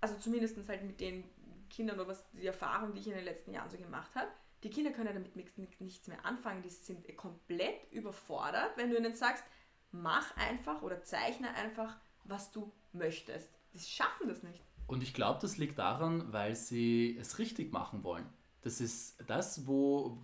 [0.00, 1.24] also zumindest halt mit den
[1.68, 4.28] Kindern oder was die Erfahrung, die ich in den letzten Jahren so gemacht habe,
[4.62, 5.34] die Kinder können damit
[5.80, 9.42] nichts mehr anfangen, die sind komplett überfordert, wenn du ihnen sagst,
[9.90, 13.50] mach einfach oder zeichne einfach, was du möchtest.
[13.74, 14.62] Die schaffen das nicht.
[14.92, 18.26] Und ich glaube, das liegt daran, weil sie es richtig machen wollen.
[18.60, 20.18] Das ist das, wo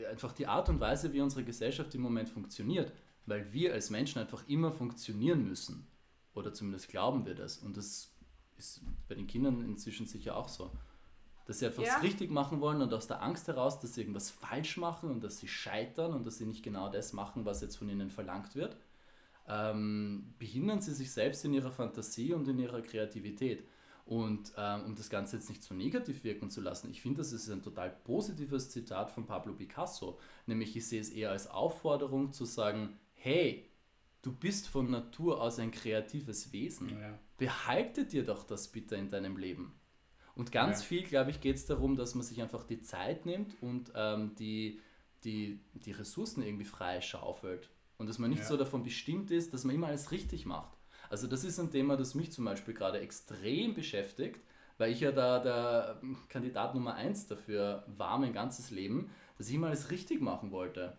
[0.00, 2.90] äh, einfach die Art und Weise, wie unsere Gesellschaft im Moment funktioniert,
[3.26, 5.86] weil wir als Menschen einfach immer funktionieren müssen.
[6.32, 7.58] Oder zumindest glauben wir das.
[7.58, 8.10] Und das
[8.56, 8.80] ist
[9.10, 10.72] bei den Kindern inzwischen sicher auch so.
[11.44, 11.96] Dass sie einfach ja.
[11.98, 15.22] es richtig machen wollen und aus der Angst heraus, dass sie irgendwas falsch machen und
[15.22, 18.54] dass sie scheitern und dass sie nicht genau das machen, was jetzt von ihnen verlangt
[18.54, 18.74] wird,
[19.46, 23.68] ähm, behindern sie sich selbst in ihrer Fantasie und in ihrer Kreativität.
[24.08, 27.34] Und ähm, um das Ganze jetzt nicht so negativ wirken zu lassen, ich finde, das
[27.34, 30.18] ist ein total positives Zitat von Pablo Picasso.
[30.46, 33.68] Nämlich, ich sehe es eher als Aufforderung zu sagen, hey,
[34.22, 36.98] du bist von Natur aus ein kreatives Wesen.
[36.98, 37.18] Ja.
[37.36, 39.74] Behalte dir doch das bitte in deinem Leben.
[40.34, 40.86] Und ganz ja.
[40.86, 44.34] viel, glaube ich, geht es darum, dass man sich einfach die Zeit nimmt und ähm,
[44.36, 44.80] die,
[45.24, 47.68] die, die Ressourcen irgendwie frei schaufelt.
[47.98, 48.48] Und dass man nicht ja.
[48.48, 50.77] so davon bestimmt ist, dass man immer alles richtig macht.
[51.10, 54.40] Also das ist ein Thema, das mich zum Beispiel gerade extrem beschäftigt,
[54.76, 59.54] weil ich ja da der Kandidat Nummer eins dafür war mein ganzes Leben, dass ich
[59.54, 60.96] immer alles richtig machen wollte.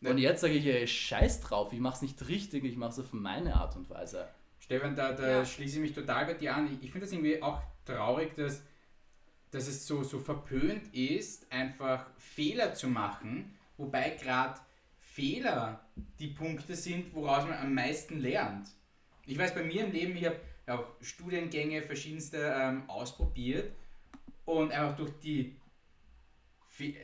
[0.00, 0.10] Ne.
[0.10, 2.98] Und jetzt sage ich, ey, scheiß drauf, ich mache es nicht richtig, ich mache es
[2.98, 4.28] auf meine Art und Weise.
[4.58, 5.44] Stefan, da, da ja.
[5.44, 6.66] schließe ich mich total bei dir an.
[6.66, 8.62] Ich, ich finde das irgendwie auch traurig, dass,
[9.50, 14.60] dass es so, so verpönt ist, einfach Fehler zu machen, wobei gerade
[14.98, 15.84] Fehler
[16.18, 18.68] die Punkte sind, woraus man am meisten lernt.
[19.26, 23.72] Ich weiß, bei mir im Leben, ich habe auch Studiengänge verschiedenste ähm, ausprobiert
[24.44, 25.56] und einfach durch die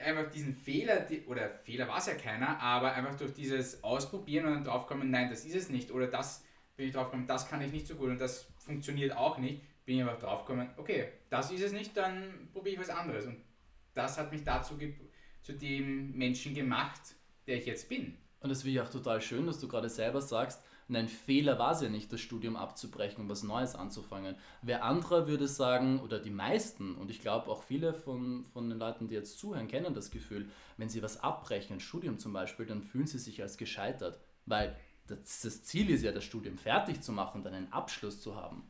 [0.05, 4.47] einfach diesen Fehler, die, oder Fehler war es ja keiner, aber einfach durch dieses Ausprobieren
[4.47, 6.45] und dann draufkommen, nein, das ist es nicht, oder das
[6.77, 9.97] bin ich draufgekommen, das kann ich nicht so gut und das funktioniert auch nicht, bin
[9.97, 13.27] ich einfach draufgekommen, okay, das ist es nicht, dann probiere ich was anderes.
[13.27, 13.37] Und
[13.95, 14.79] das hat mich dazu
[15.43, 17.01] zu dem Menschen gemacht,
[17.47, 18.17] der ich jetzt bin.
[18.41, 21.59] Und das finde ich auch total schön, dass du gerade selber sagst, und ein Fehler
[21.59, 24.37] war es ja nicht, das Studium abzubrechen und was Neues anzufangen.
[24.63, 28.79] Wer anderer würde sagen, oder die meisten, und ich glaube auch viele von, von den
[28.79, 32.65] Leuten, die jetzt zuhören, kennen das Gefühl, wenn sie was abbrechen, ein Studium zum Beispiel,
[32.65, 34.19] dann fühlen sie sich als gescheitert.
[34.47, 34.75] Weil
[35.07, 38.35] das, das Ziel ist ja, das Studium fertig zu machen und dann einen Abschluss zu
[38.37, 38.63] haben.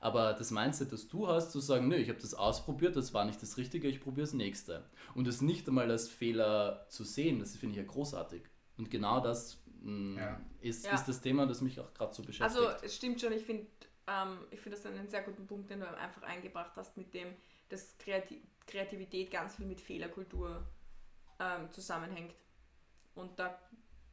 [0.00, 3.24] Aber das Mindset, das du hast, zu sagen, nö, ich habe das ausprobiert, das war
[3.24, 4.84] nicht das Richtige, ich probiere das nächste.
[5.16, 8.42] Und es nicht einmal als Fehler zu sehen, das finde ich ja großartig.
[8.76, 9.58] Und genau das
[9.88, 10.40] Mm, ja.
[10.60, 10.94] Ist, ja.
[10.94, 12.60] ist das Thema, das mich auch gerade so beschäftigt.
[12.60, 13.66] Also es stimmt schon, ich finde
[14.06, 17.34] ähm, find das einen sehr guten Punkt, den du einfach eingebracht hast, mit dem,
[17.68, 20.62] dass Kreativ Kreativität ganz viel mit Fehlerkultur
[21.40, 22.34] ähm, zusammenhängt.
[23.14, 23.58] Und da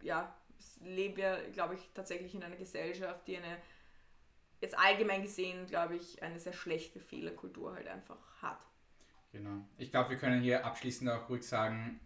[0.01, 0.33] ja,
[0.81, 3.57] leben wir, glaube ich, tatsächlich in einer Gesellschaft, die eine,
[4.61, 8.65] jetzt allgemein gesehen, glaube ich, eine sehr schlechte Fehlerkultur halt einfach hat.
[9.33, 9.67] Genau.
[9.77, 11.99] Ich glaube, wir können hier abschließend auch ruhig sagen,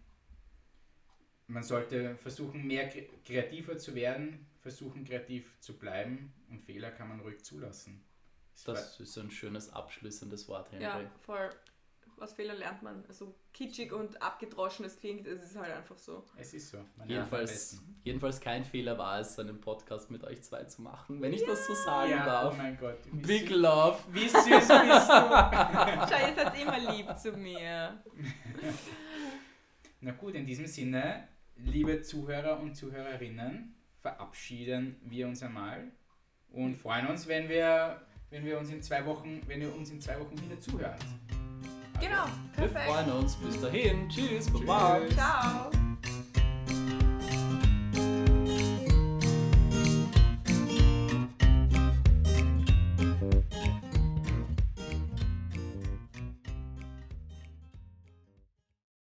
[1.50, 2.88] man sollte versuchen, mehr
[3.24, 8.04] kreativer zu werden, versuchen, kreativ zu bleiben und Fehler kann man ruhig zulassen.
[8.64, 10.84] Das, das ist ein schönes abschließendes Wort, Henry.
[10.84, 11.50] Ja, voll.
[12.18, 13.02] Aus Fehlern lernt man.
[13.08, 16.22] Also kitschig und abgedroschen es klingt, es ist halt einfach so.
[16.36, 16.84] Es ist so.
[17.06, 21.40] Jedenfalls, jedenfalls kein Fehler war es, einen Podcast mit euch zwei zu machen, wenn ich
[21.40, 21.46] ja.
[21.46, 22.52] das so sagen ja, darf.
[22.54, 22.98] Oh mein Gott.
[23.10, 23.98] Big süß, Love.
[24.10, 24.74] Wie süß bist du?
[24.74, 28.04] Schau, ihr seid immer lieb zu mir.
[30.02, 31.26] Na gut, in diesem Sinne
[31.64, 35.90] liebe Zuhörer und Zuhörerinnen, verabschieden wir uns einmal
[36.52, 38.00] und freuen uns, wenn wir,
[38.30, 41.00] wenn wir uns in zwei Wochen, wenn ihr uns in zwei Wochen wieder zuhört.
[42.00, 42.86] Genau, perfekt.
[42.86, 43.36] Wir freuen uns.
[43.36, 44.08] Bis dahin.
[44.08, 44.50] Tschüss.
[44.50, 45.00] Baba.
[45.10, 45.70] Ciao.